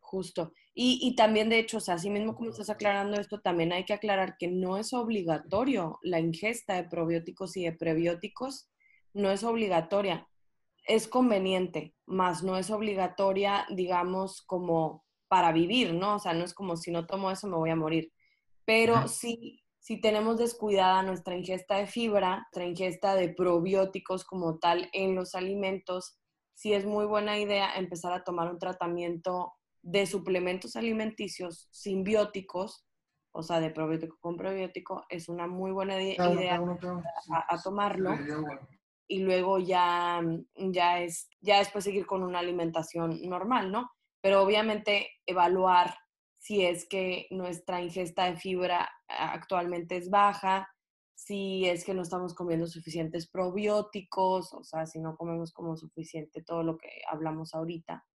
Justo. 0.00 0.52
Y, 0.74 0.98
y, 1.02 1.14
también, 1.14 1.48
de 1.48 1.58
hecho, 1.58 1.76
o 1.76 1.80
sea, 1.80 1.94
así 1.94 2.10
mismo 2.10 2.34
como 2.34 2.50
estás 2.50 2.70
aclarando 2.70 3.20
esto, 3.20 3.40
también 3.40 3.72
hay 3.72 3.84
que 3.84 3.92
aclarar 3.92 4.36
que 4.38 4.48
no 4.48 4.78
es 4.78 4.92
obligatorio 4.92 5.98
la 6.02 6.18
ingesta 6.18 6.74
de 6.74 6.84
probióticos 6.84 7.56
y 7.56 7.64
de 7.64 7.72
prebióticos, 7.72 8.68
no 9.12 9.30
es 9.30 9.44
obligatoria. 9.44 10.28
Es 10.86 11.06
conveniente, 11.06 11.94
más 12.06 12.42
no 12.42 12.56
es 12.56 12.70
obligatoria, 12.70 13.66
digamos, 13.70 14.42
como 14.42 15.04
para 15.28 15.52
vivir, 15.52 15.94
¿no? 15.94 16.16
O 16.16 16.18
sea, 16.18 16.32
no 16.32 16.44
es 16.44 16.54
como 16.54 16.76
si 16.76 16.90
no 16.90 17.06
tomo 17.06 17.30
eso 17.30 17.46
me 17.46 17.56
voy 17.56 17.70
a 17.70 17.76
morir. 17.76 18.12
Pero 18.64 19.08
sí, 19.08 19.62
si 19.78 20.00
tenemos 20.00 20.38
descuidada 20.38 21.02
nuestra 21.02 21.36
ingesta 21.36 21.76
de 21.76 21.86
fibra, 21.86 22.36
nuestra 22.36 22.64
ingesta 22.64 23.14
de 23.14 23.28
probióticos 23.28 24.24
como 24.24 24.58
tal 24.58 24.88
en 24.92 25.14
los 25.14 25.34
alimentos, 25.34 26.18
sí 26.58 26.72
es 26.74 26.84
muy 26.84 27.06
buena 27.06 27.38
idea 27.38 27.76
empezar 27.76 28.12
a 28.12 28.24
tomar 28.24 28.50
un 28.50 28.58
tratamiento 28.58 29.52
de 29.80 30.06
suplementos 30.06 30.74
alimenticios 30.74 31.68
simbióticos, 31.70 32.84
o 33.30 33.44
sea, 33.44 33.60
de 33.60 33.70
probiótico 33.70 34.18
con 34.20 34.36
probiótico, 34.36 35.06
es 35.08 35.28
una 35.28 35.46
muy 35.46 35.70
buena 35.70 36.02
idea 36.02 36.60
a, 37.48 37.62
tomarlo. 37.62 38.10
Y 39.06 39.20
luego 39.20 39.60
ya, 39.60 40.20
ya, 40.56 41.00
es, 41.00 41.30
ya 41.40 41.58
después 41.58 41.84
seguir 41.84 42.06
con 42.06 42.24
una 42.24 42.40
alimentación 42.40 43.20
normal, 43.22 43.70
¿no? 43.70 43.92
Pero 44.20 44.42
obviamente 44.42 45.10
evaluar 45.26 45.94
si 46.38 46.66
es 46.66 46.88
que 46.88 47.28
nuestra 47.30 47.80
ingesta 47.80 48.24
de 48.24 48.36
fibra 48.36 48.90
actualmente 49.06 49.96
es 49.96 50.10
baja, 50.10 50.68
si 51.18 51.66
es 51.66 51.84
que 51.84 51.94
no 51.94 52.02
estamos 52.02 52.32
comiendo 52.32 52.68
suficientes 52.68 53.28
probióticos, 53.28 54.54
o 54.54 54.62
sea, 54.62 54.86
si 54.86 55.00
no 55.00 55.16
comemos 55.16 55.52
como 55.52 55.76
suficiente 55.76 56.44
todo 56.44 56.62
lo 56.62 56.78
que 56.78 56.88
hablamos 57.10 57.56
ahorita. 57.56 58.06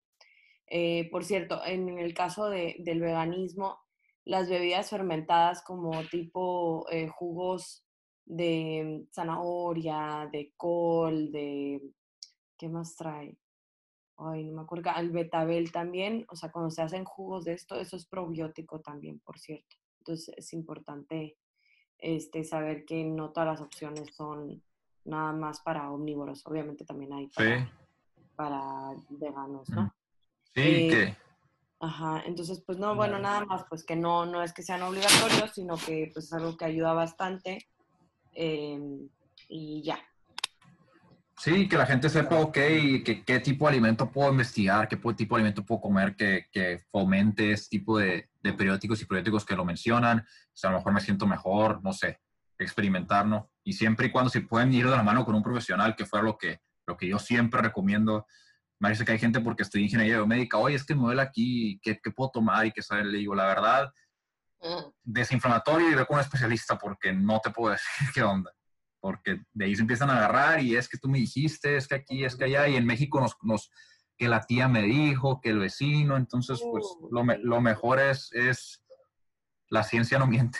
Eh, 0.69 1.11
por 1.11 1.25
cierto, 1.25 1.61
en 1.67 1.99
el 1.99 2.15
caso 2.15 2.49
del 2.49 3.01
veganismo, 3.01 3.81
las 4.25 4.49
bebidas 4.49 4.89
fermentadas 4.89 5.65
como 5.65 5.91
tipo 6.13 6.89
eh, 6.93 7.09
jugos 7.09 7.85
de 8.25 9.05
zanahoria, 9.13 10.29
de 10.31 10.53
col, 10.57 11.33
de... 11.33 11.83
¿Qué 12.57 12.69
más 12.69 12.95
trae? 12.95 13.37
Ay, 14.17 14.45
no 14.45 14.53
me 14.53 14.63
acuerdo. 14.63 14.91
El 14.97 15.11
betabel 15.11 15.73
también, 15.73 16.25
o 16.29 16.37
sea, 16.37 16.53
cuando 16.53 16.71
se 16.71 16.83
hacen 16.83 17.05
jugos 17.05 17.47
de 17.47 17.55
esto, 17.55 17.81
eso 17.81 17.97
es 17.97 18.07
probiótico 18.07 18.81
también, 18.81 19.19
por 19.19 19.41
cierto. 19.41 19.77
Entonces 19.99 20.33
es 20.37 20.53
importante 20.53 21.37
este, 22.03 22.45
saber 22.45 22.85
que 22.85 23.05
no 23.05 23.31
todas 23.31 23.49
las 23.49 23.61
opciones 23.61 24.15
son 24.15 24.61
nada 25.05 25.33
más 25.33 25.61
para 25.61 25.91
omnívoros. 25.91 26.45
Obviamente 26.47 26.85
también 26.85 27.13
hay 27.13 27.31
para 28.37 28.91
veganos, 29.09 29.69
¿no? 29.71 29.95
Sí, 30.55 30.61
eh, 30.61 30.89
que... 30.91 31.17
Ajá, 31.79 32.23
entonces 32.27 32.63
pues 32.65 32.79
no, 32.79 32.95
bueno, 32.95 33.19
nada 33.19 33.45
más, 33.45 33.65
pues 33.69 33.85
que 33.85 33.97
no, 33.97 34.25
no 34.27 34.43
es 34.43 34.53
que 34.53 34.63
sean 34.63 34.83
obligatorios, 34.83 35.53
sino 35.53 35.77
que 35.77 36.11
pues 36.13 36.27
es 36.27 36.33
algo 36.33 36.57
que 36.57 36.65
ayuda 36.65 36.93
bastante 36.93 37.67
em, 38.35 39.09
y 39.49 39.83
ya. 39.83 39.99
Sí, 41.43 41.69
que 41.69 41.77
la 41.77 41.87
gente 41.87 42.09
sepa, 42.09 42.37
ok, 42.39 42.53
que, 42.53 43.25
qué 43.27 43.41
tipo 43.41 43.65
de 43.65 43.73
alimento 43.73 44.13
puedo 44.13 44.31
investigar, 44.31 44.87
qué 44.87 44.97
tipo 44.97 45.35
de 45.35 45.41
alimento 45.41 45.67
puedo 45.67 45.81
comer 45.81 46.15
que, 46.15 46.47
que 46.53 46.85
fomente 46.93 47.51
este 47.51 47.79
tipo 47.79 47.99
de, 47.99 48.31
de, 48.41 48.53
periódicos 48.53 49.03
y 49.03 49.07
probióticos 49.07 49.45
que 49.45 49.57
lo 49.57 49.65
mencionan. 49.65 50.21
O 50.21 50.53
sea, 50.53 50.71
a 50.71 50.73
lo 50.75 50.79
mejor 50.79 50.93
me 50.93 51.01
siento 51.01 51.27
mejor, 51.27 51.83
no 51.83 51.93
sé, 51.93 52.21
experimentar, 52.61 53.27
¿no? 53.27 53.51
Y 53.65 53.73
siempre 53.73 54.07
y 54.07 54.13
cuando 54.13 54.31
se 54.31 54.43
pueden 54.43 54.73
ir 54.73 54.85
de 54.85 54.93
la 54.97 55.03
mano 55.03 55.25
con 55.25 55.35
un 55.35 55.43
profesional, 55.43 55.97
que 55.97 56.07
fue 56.07 56.23
lo 56.23 56.39
que, 56.39 56.61
lo 56.87 56.97
que 56.97 57.09
yo 57.09 57.19
siempre 57.19 57.61
recomiendo 57.61 58.25
me 58.79 58.87
parece 58.87 59.05
que 59.05 59.11
hay 59.11 59.19
gente 59.19 59.41
porque 59.41 59.65
estoy 59.65 59.83
ingeniería 59.83 60.19
biomédica, 60.19 60.59
oye, 60.59 60.77
es 60.77 60.85
que 60.85 60.95
me 60.95 61.03
duele 61.03 61.23
aquí, 61.23 61.81
¿qué, 61.83 61.99
¿qué, 62.01 62.13
puedo 62.13 62.31
tomar? 62.31 62.67
Y 62.67 62.71
que 62.71 62.83
saber, 62.83 63.07
le 63.07 63.19
digo, 63.19 63.35
la 63.35 63.47
verdad, 63.47 63.93
mm. 64.61 64.91
desinflamatorio 65.03 65.91
y 65.91 65.95
ve 65.97 66.07
con 66.07 66.19
un 66.19 66.21
especialista 66.21 66.79
porque 66.79 67.13
no 67.13 67.41
te 67.41 67.51
puedo 67.51 67.73
decir 67.73 68.09
qué 68.15 68.23
onda. 68.23 68.53
Porque 69.03 69.43
de 69.53 69.65
ahí 69.67 69.75
se 69.75 69.83
empiezan 69.83 70.09
a 70.09 70.17
agarrar 70.17 70.63
y 70.63 70.77
es 70.77 70.89
que 70.89 70.97
tú 70.97 71.09
me 71.09 71.19
dijiste, 71.19 71.77
es 71.77 71.87
que 71.87 71.97
aquí, 71.97 72.25
es 72.25 72.37
que 72.37 72.45
allá, 72.45 72.69
y 72.69 72.77
en 72.77 72.87
México 72.87 73.21
nos, 73.21 73.37
nos 73.43 73.71
que 74.17 74.29
la 74.29 74.41
tía 74.47 74.69
me 74.69 74.83
dijo, 74.83 75.41
que 75.43 75.51
el 75.51 75.59
vecino, 75.59 76.17
entonces 76.17 76.63
pues 76.71 76.87
lo, 77.11 77.25
lo 77.43 77.61
mejor 77.61 77.99
es, 77.99 78.31
es, 78.33 78.83
la 79.69 79.83
ciencia 79.83 80.19
no 80.19 80.27
miente. 80.27 80.59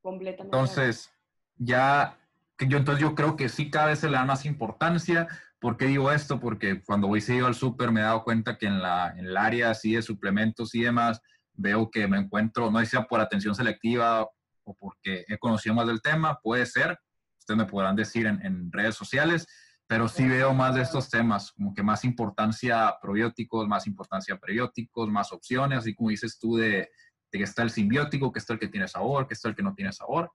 Completamente. 0.00 0.56
Entonces, 0.56 1.10
ya, 1.56 2.18
yo, 2.60 2.78
entonces 2.78 3.02
yo 3.02 3.14
creo 3.14 3.36
que 3.36 3.48
sí 3.48 3.70
cada 3.70 3.86
vez 3.86 3.98
se 3.98 4.08
le 4.08 4.16
da 4.16 4.24
más 4.24 4.46
importancia, 4.46 5.28
¿Por 5.64 5.78
qué 5.78 5.86
digo 5.86 6.12
esto? 6.12 6.38
Porque 6.38 6.82
cuando 6.82 7.08
voy 7.08 7.22
seguido 7.22 7.46
al 7.46 7.54
súper 7.54 7.90
me 7.90 8.00
he 8.00 8.02
dado 8.02 8.22
cuenta 8.22 8.58
que 8.58 8.66
en, 8.66 8.82
la, 8.82 9.14
en 9.16 9.24
el 9.24 9.34
área 9.34 9.70
así 9.70 9.94
de 9.94 10.02
suplementos 10.02 10.74
y 10.74 10.82
demás, 10.82 11.22
veo 11.54 11.90
que 11.90 12.06
me 12.06 12.18
encuentro, 12.18 12.70
no 12.70 12.84
sea 12.84 13.04
por 13.04 13.18
atención 13.18 13.54
selectiva 13.54 14.28
o 14.64 14.74
porque 14.74 15.24
he 15.26 15.38
conocido 15.38 15.74
más 15.74 15.86
del 15.86 16.02
tema, 16.02 16.38
puede 16.42 16.66
ser, 16.66 16.98
ustedes 17.44 17.58
me 17.58 17.66
podrán 17.66 17.96
decir 17.96 18.26
en, 18.26 18.44
en 18.44 18.72
redes 18.72 18.94
sociales, 18.94 19.46
pero 19.86 20.08
sí 20.08 20.26
veo 20.26 20.54
más 20.54 20.74
de 20.74 20.82
estos 20.82 21.10
temas, 21.10 21.52
como 21.52 21.74
que 21.74 21.82
más 21.82 22.04
importancia 22.04 22.96
probióticos, 23.00 23.68
más 23.68 23.86
importancia 23.86 24.36
prebióticos, 24.36 25.08
más 25.10 25.32
opciones, 25.32 25.80
así 25.80 25.94
como 25.94 26.10
dices 26.10 26.38
tú 26.38 26.56
de, 26.56 26.90
de 27.30 27.38
que 27.38 27.44
está 27.44 27.62
el 27.62 27.70
simbiótico, 27.70 28.32
que 28.32 28.38
está 28.38 28.54
el 28.54 28.58
que 28.58 28.68
tiene 28.68 28.88
sabor, 28.88 29.28
que 29.28 29.34
está 29.34 29.48
el 29.48 29.54
que 29.54 29.62
no 29.62 29.74
tiene 29.74 29.92
sabor. 29.92 30.30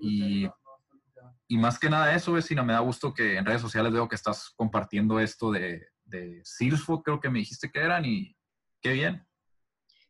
Y 0.00 0.48
y 1.46 1.58
más 1.58 1.78
que 1.78 1.90
nada 1.90 2.14
eso, 2.14 2.32
vecina, 2.32 2.62
me 2.62 2.72
da 2.72 2.80
gusto 2.80 3.12
que 3.12 3.36
en 3.36 3.44
redes 3.44 3.60
sociales 3.60 3.92
veo 3.92 4.08
que 4.08 4.14
estás 4.14 4.50
compartiendo 4.56 5.20
esto 5.20 5.52
de, 5.52 5.88
de 6.04 6.42
creo 7.04 7.20
que 7.20 7.30
me 7.30 7.40
dijiste 7.40 7.70
que 7.70 7.80
eran, 7.80 8.04
y 8.04 8.36
qué 8.80 8.92
bien. 8.92 9.26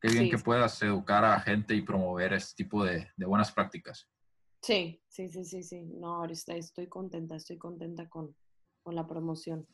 Qué 0.01 0.11
bien 0.11 0.31
que 0.31 0.37
puedas 0.37 0.81
educar 0.83 1.25
a 1.25 1.41
gente 1.41 1.75
y 1.75 1.81
promover 1.81 2.35
este 2.35 2.63
tipo 2.63 2.85
de, 2.85 3.11
de, 3.17 3.27
buenas 3.27 3.51
prácticas. 3.51 4.07
Sí, 4.65 4.99
sí, 5.09 5.29
sí, 5.29 5.45
sí, 5.45 5.63
sí. 5.63 5.83
No, 6.01 6.15
ahorita 6.17 6.55
estoy 6.55 6.87
contenta, 6.87 7.37
estoy 7.37 7.59
contenta 7.59 8.09
con, 8.09 8.35
con 8.83 8.95
la 8.95 9.07
promoción. 9.07 9.67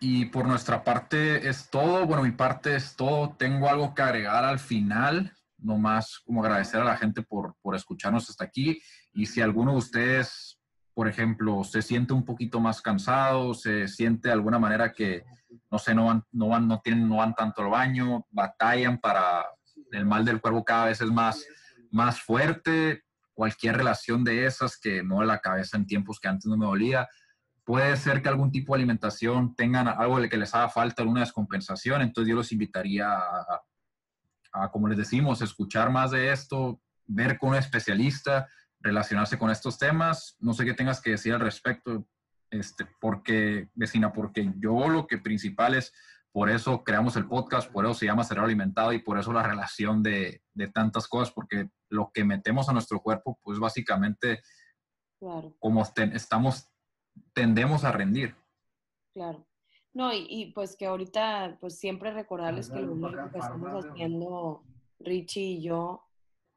Y 0.00 0.24
por 0.24 0.46
nuestra 0.48 0.82
parte 0.82 1.48
es 1.48 1.70
todo. 1.70 2.04
Bueno, 2.06 2.24
mi 2.24 2.32
parte 2.32 2.74
es 2.74 2.96
todo. 2.96 3.36
Tengo 3.36 3.68
algo 3.68 3.94
que 3.94 4.02
agregar 4.02 4.44
al 4.44 4.58
final 4.58 5.32
más 5.58 6.18
como 6.24 6.42
agradecer 6.42 6.80
a 6.80 6.84
la 6.84 6.96
gente 6.96 7.22
por, 7.22 7.54
por 7.62 7.74
escucharnos 7.74 8.28
hasta 8.28 8.44
aquí. 8.44 8.80
Y 9.12 9.26
si 9.26 9.40
alguno 9.40 9.72
de 9.72 9.78
ustedes, 9.78 10.58
por 10.92 11.08
ejemplo, 11.08 11.62
se 11.64 11.80
siente 11.80 12.12
un 12.12 12.24
poquito 12.24 12.58
más 12.58 12.82
cansado, 12.82 13.54
se 13.54 13.86
siente 13.86 14.28
de 14.28 14.34
alguna 14.34 14.58
manera 14.58 14.92
que, 14.92 15.24
no 15.70 15.78
sé, 15.78 15.94
no 15.94 16.06
van, 16.06 16.24
no 16.32 16.48
van, 16.48 16.66
no 16.66 16.80
tienen, 16.80 17.08
no 17.08 17.16
van 17.16 17.34
tanto 17.34 17.62
al 17.62 17.70
baño, 17.70 18.26
batallan 18.30 18.98
para 18.98 19.46
el 19.92 20.04
mal 20.04 20.24
del 20.24 20.40
cuerpo 20.40 20.64
cada 20.64 20.86
vez 20.86 21.00
es 21.00 21.10
más, 21.10 21.46
más 21.90 22.20
fuerte, 22.20 23.03
cualquier 23.34 23.76
relación 23.76 24.24
de 24.24 24.46
esas 24.46 24.78
que 24.78 25.02
no 25.02 25.22
la 25.24 25.40
cabeza 25.40 25.76
en 25.76 25.86
tiempos 25.86 26.18
que 26.20 26.28
antes 26.28 26.46
no 26.46 26.56
me 26.56 26.66
dolía, 26.66 27.08
puede 27.64 27.96
ser 27.96 28.22
que 28.22 28.28
algún 28.28 28.50
tipo 28.50 28.74
de 28.74 28.78
alimentación 28.78 29.54
tengan 29.54 29.88
algo 29.88 30.20
que 30.28 30.36
les 30.36 30.54
haga 30.54 30.68
falta, 30.68 31.02
alguna 31.02 31.20
descompensación, 31.20 32.02
entonces 32.02 32.30
yo 32.30 32.36
los 32.36 32.52
invitaría 32.52 33.08
a, 33.08 34.70
como 34.70 34.88
les 34.88 34.98
decimos, 34.98 35.42
escuchar 35.42 35.90
más 35.90 36.12
de 36.12 36.30
esto, 36.30 36.80
ver 37.06 37.38
con 37.38 37.50
un 37.50 37.56
especialista, 37.56 38.48
relacionarse 38.80 39.38
con 39.38 39.50
estos 39.50 39.78
temas. 39.78 40.36
No 40.38 40.52
sé 40.54 40.64
qué 40.64 40.74
tengas 40.74 41.00
que 41.00 41.10
decir 41.10 41.34
al 41.34 41.40
respecto, 41.40 42.06
este, 42.50 42.86
porque, 43.00 43.68
vecina, 43.74 44.12
porque 44.12 44.52
yo 44.58 44.88
lo 44.88 45.06
que 45.06 45.18
principal 45.18 45.74
es, 45.74 45.92
por 46.34 46.50
eso 46.50 46.82
creamos 46.82 47.14
el 47.14 47.28
podcast, 47.28 47.70
por 47.70 47.84
eso 47.84 47.94
se 47.94 48.06
llama 48.06 48.24
Cerebro 48.24 48.46
Alimentado 48.46 48.92
y 48.92 48.98
por 48.98 49.16
eso 49.16 49.32
la 49.32 49.44
relación 49.44 50.02
de, 50.02 50.42
de 50.52 50.66
tantas 50.66 51.06
cosas, 51.06 51.30
porque 51.32 51.68
lo 51.88 52.10
que 52.12 52.24
metemos 52.24 52.68
a 52.68 52.72
nuestro 52.72 53.00
cuerpo, 53.00 53.38
pues 53.40 53.60
básicamente, 53.60 54.42
como 55.60 55.84
estamos, 56.12 56.68
tendemos 57.32 57.84
a 57.84 57.92
rendir. 57.92 58.34
Claro. 59.12 59.46
No, 59.92 60.10
y, 60.12 60.50
pues 60.56 60.74
que 60.74 60.86
ahorita, 60.86 61.56
pues 61.60 61.78
siempre 61.78 62.12
recordarles 62.12 62.68
que 62.68 62.80
lo 62.80 62.94
único 62.94 63.30
que 63.30 63.38
estamos 63.38 63.84
haciendo, 63.84 64.64
Richie 64.98 65.40
y 65.40 65.62
yo, 65.62 66.04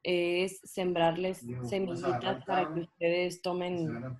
es 0.09 0.61
sembrarles 0.63 1.45
semillitas 1.67 2.45
para 2.45 2.73
que 2.73 2.79
ustedes 2.79 3.41
tomen, 3.41 4.17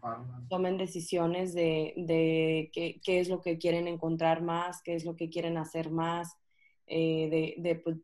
tomen 0.50 0.78
decisiones 0.78 1.54
de, 1.54 1.94
de 1.96 2.70
qué, 2.74 3.00
qué, 3.02 3.22
es 3.22 3.30
lo 3.30 3.42
que 3.42 3.58
quieren 3.58 3.88
encontrar 3.88 4.42
más, 4.42 4.82
qué 4.84 4.96
es 4.96 5.06
lo 5.06 5.16
que 5.16 5.30
quieren 5.30 5.56
hacer 5.56 5.90
más, 5.90 6.36
eh, 6.88 7.30
de, 7.30 7.70
de, 7.70 7.76
pues, 7.76 7.96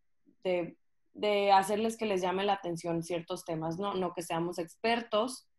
de, 0.46 0.78
de, 1.14 1.52
hacerles 1.52 1.98
que 1.98 2.06
les 2.06 2.22
llame 2.22 2.46
la 2.46 2.54
atención 2.54 3.04
ciertos 3.04 3.44
temas, 3.44 3.78
no, 3.78 3.96
no 3.96 4.14
que 4.14 4.22
seamos 4.22 4.60
expertos, 4.60 5.50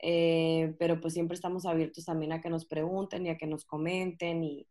eh, 0.00 0.74
pero 0.78 1.00
pues 1.00 1.14
siempre 1.14 1.34
estamos 1.34 1.64
abiertos 1.64 2.04
también 2.04 2.32
a 2.32 2.42
que 2.42 2.50
nos 2.50 2.66
pregunten 2.66 3.24
y 3.24 3.30
a 3.30 3.38
que 3.38 3.46
nos 3.46 3.64
comenten 3.64 4.44
y, 4.44 4.68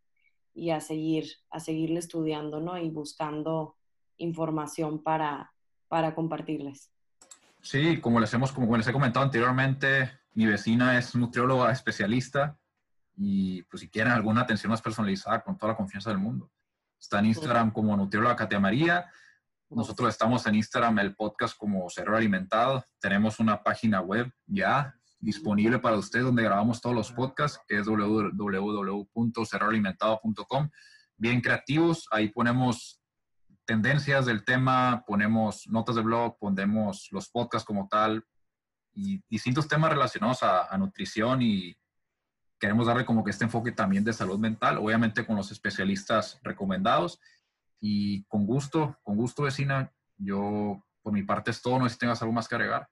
y 0.53 0.69
a 0.69 0.79
seguir, 0.79 1.25
a 1.49 1.59
seguirle 1.59 1.97
estudiando, 1.97 2.59
¿no? 2.59 2.77
Y 2.77 2.91
buscando 2.91 3.77
información 4.17 5.01
para, 5.01 5.51
para 5.87 6.13
compartirles. 6.13 6.91
Sí, 7.61 7.99
como 7.99 8.19
les 8.19 8.33
hemos, 8.33 8.51
como 8.51 8.75
les 8.77 8.87
he 8.87 8.93
comentado 8.93 9.25
anteriormente, 9.25 10.19
mi 10.33 10.45
vecina 10.45 10.97
es 10.97 11.15
nutrióloga 11.15 11.71
especialista 11.71 12.57
y 13.15 13.63
pues 13.63 13.81
si 13.81 13.89
quieren 13.89 14.13
alguna 14.13 14.41
atención 14.41 14.69
más 14.71 14.81
personalizada, 14.81 15.41
con 15.41 15.57
toda 15.57 15.73
la 15.73 15.77
confianza 15.77 16.09
del 16.09 16.19
mundo. 16.19 16.49
Está 16.97 17.19
en 17.19 17.27
Instagram 17.27 17.71
como 17.71 17.97
nutrióloga 17.97 18.35
Katia 18.35 18.59
María. 18.59 19.09
Nosotros 19.69 20.09
estamos 20.09 20.45
en 20.47 20.55
Instagram, 20.55 20.99
el 20.99 21.15
podcast 21.15 21.57
como 21.57 21.89
Cerebro 21.89 22.17
Alimentado. 22.17 22.85
Tenemos 22.99 23.39
una 23.39 23.61
página 23.61 24.01
web 24.01 24.31
ya 24.45 24.95
disponible 25.19 25.79
para 25.79 25.97
usted 25.97 26.23
donde 26.23 26.43
grabamos 26.43 26.79
todos 26.81 26.95
los 26.95 27.11
podcasts, 27.11 27.59
que 27.67 27.79
es 27.79 27.85
www.cerraralimentado.com. 27.85 30.69
Bien 31.17 31.41
creativos, 31.41 32.07
ahí 32.11 32.29
ponemos 32.29 32.98
tendencias 33.69 34.25
del 34.25 34.43
tema, 34.43 35.03
ponemos 35.05 35.67
notas 35.67 35.95
de 35.95 36.01
blog, 36.01 36.39
ponemos 36.39 37.07
los 37.11 37.29
podcasts 37.29 37.67
como 37.67 37.87
tal 37.87 38.25
y 38.95 39.21
distintos 39.29 39.67
temas 39.67 39.91
relacionados 39.91 40.41
a, 40.41 40.75
nutrición 40.79 41.43
y 41.43 41.77
queremos 42.59 42.87
darle 42.87 43.05
como 43.05 43.23
que 43.23 43.29
este 43.29 43.43
enfoque 43.43 43.71
también 43.71 44.03
de 44.03 44.11
salud 44.11 44.39
mental, 44.39 44.79
obviamente 44.79 45.23
con 45.23 45.35
los 45.35 45.51
especialistas 45.51 46.39
recomendados. 46.41 47.21
Y 47.79 48.23
con 48.23 48.47
gusto, 48.47 48.97
con 49.03 49.15
gusto, 49.15 49.43
vecina, 49.43 49.93
yo 50.17 50.83
por 51.03 51.13
mi 51.13 51.21
parte 51.21 51.51
es 51.51 51.61
todo, 51.61 51.77
no 51.77 51.87
sé 51.87 51.93
si 51.93 51.99
tengas 51.99 52.23
algo 52.23 52.33
más 52.33 52.47
que 52.47 52.55
agregar. 52.55 52.89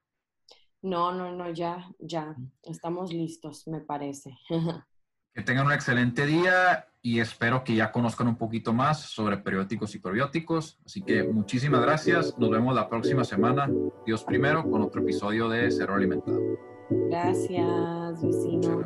No, 0.83 1.11
no, 1.11 1.31
no, 1.31 1.49
ya, 1.49 1.89
ya, 1.97 2.35
estamos 2.61 3.11
listos, 3.11 3.67
me 3.67 3.81
parece. 3.81 4.37
Que 5.37 5.43
tengan 5.43 5.67
un 5.67 5.71
excelente 5.71 6.25
día 6.25 6.87
y 6.99 7.19
espero 7.19 7.63
que 7.63 7.75
ya 7.75 7.91
conozcan 7.91 8.27
un 8.27 8.37
poquito 8.37 8.73
más 8.73 9.01
sobre 9.01 9.37
periódicos 9.37 9.93
y 9.93 9.99
probióticos. 9.99 10.79
Así 10.83 11.03
que 11.03 11.25
muchísimas 11.25 11.81
gracias. 11.81 12.35
Nos 12.39 12.49
vemos 12.49 12.73
la 12.73 12.89
próxima 12.89 13.23
semana, 13.23 13.69
Dios 14.03 14.23
primero, 14.23 14.67
con 14.67 14.81
otro 14.81 15.03
episodio 15.03 15.47
de 15.47 15.69
Cero 15.69 15.93
Alimentado. 15.93 16.41
Gracias, 16.89 18.23
vecino. 18.23 18.83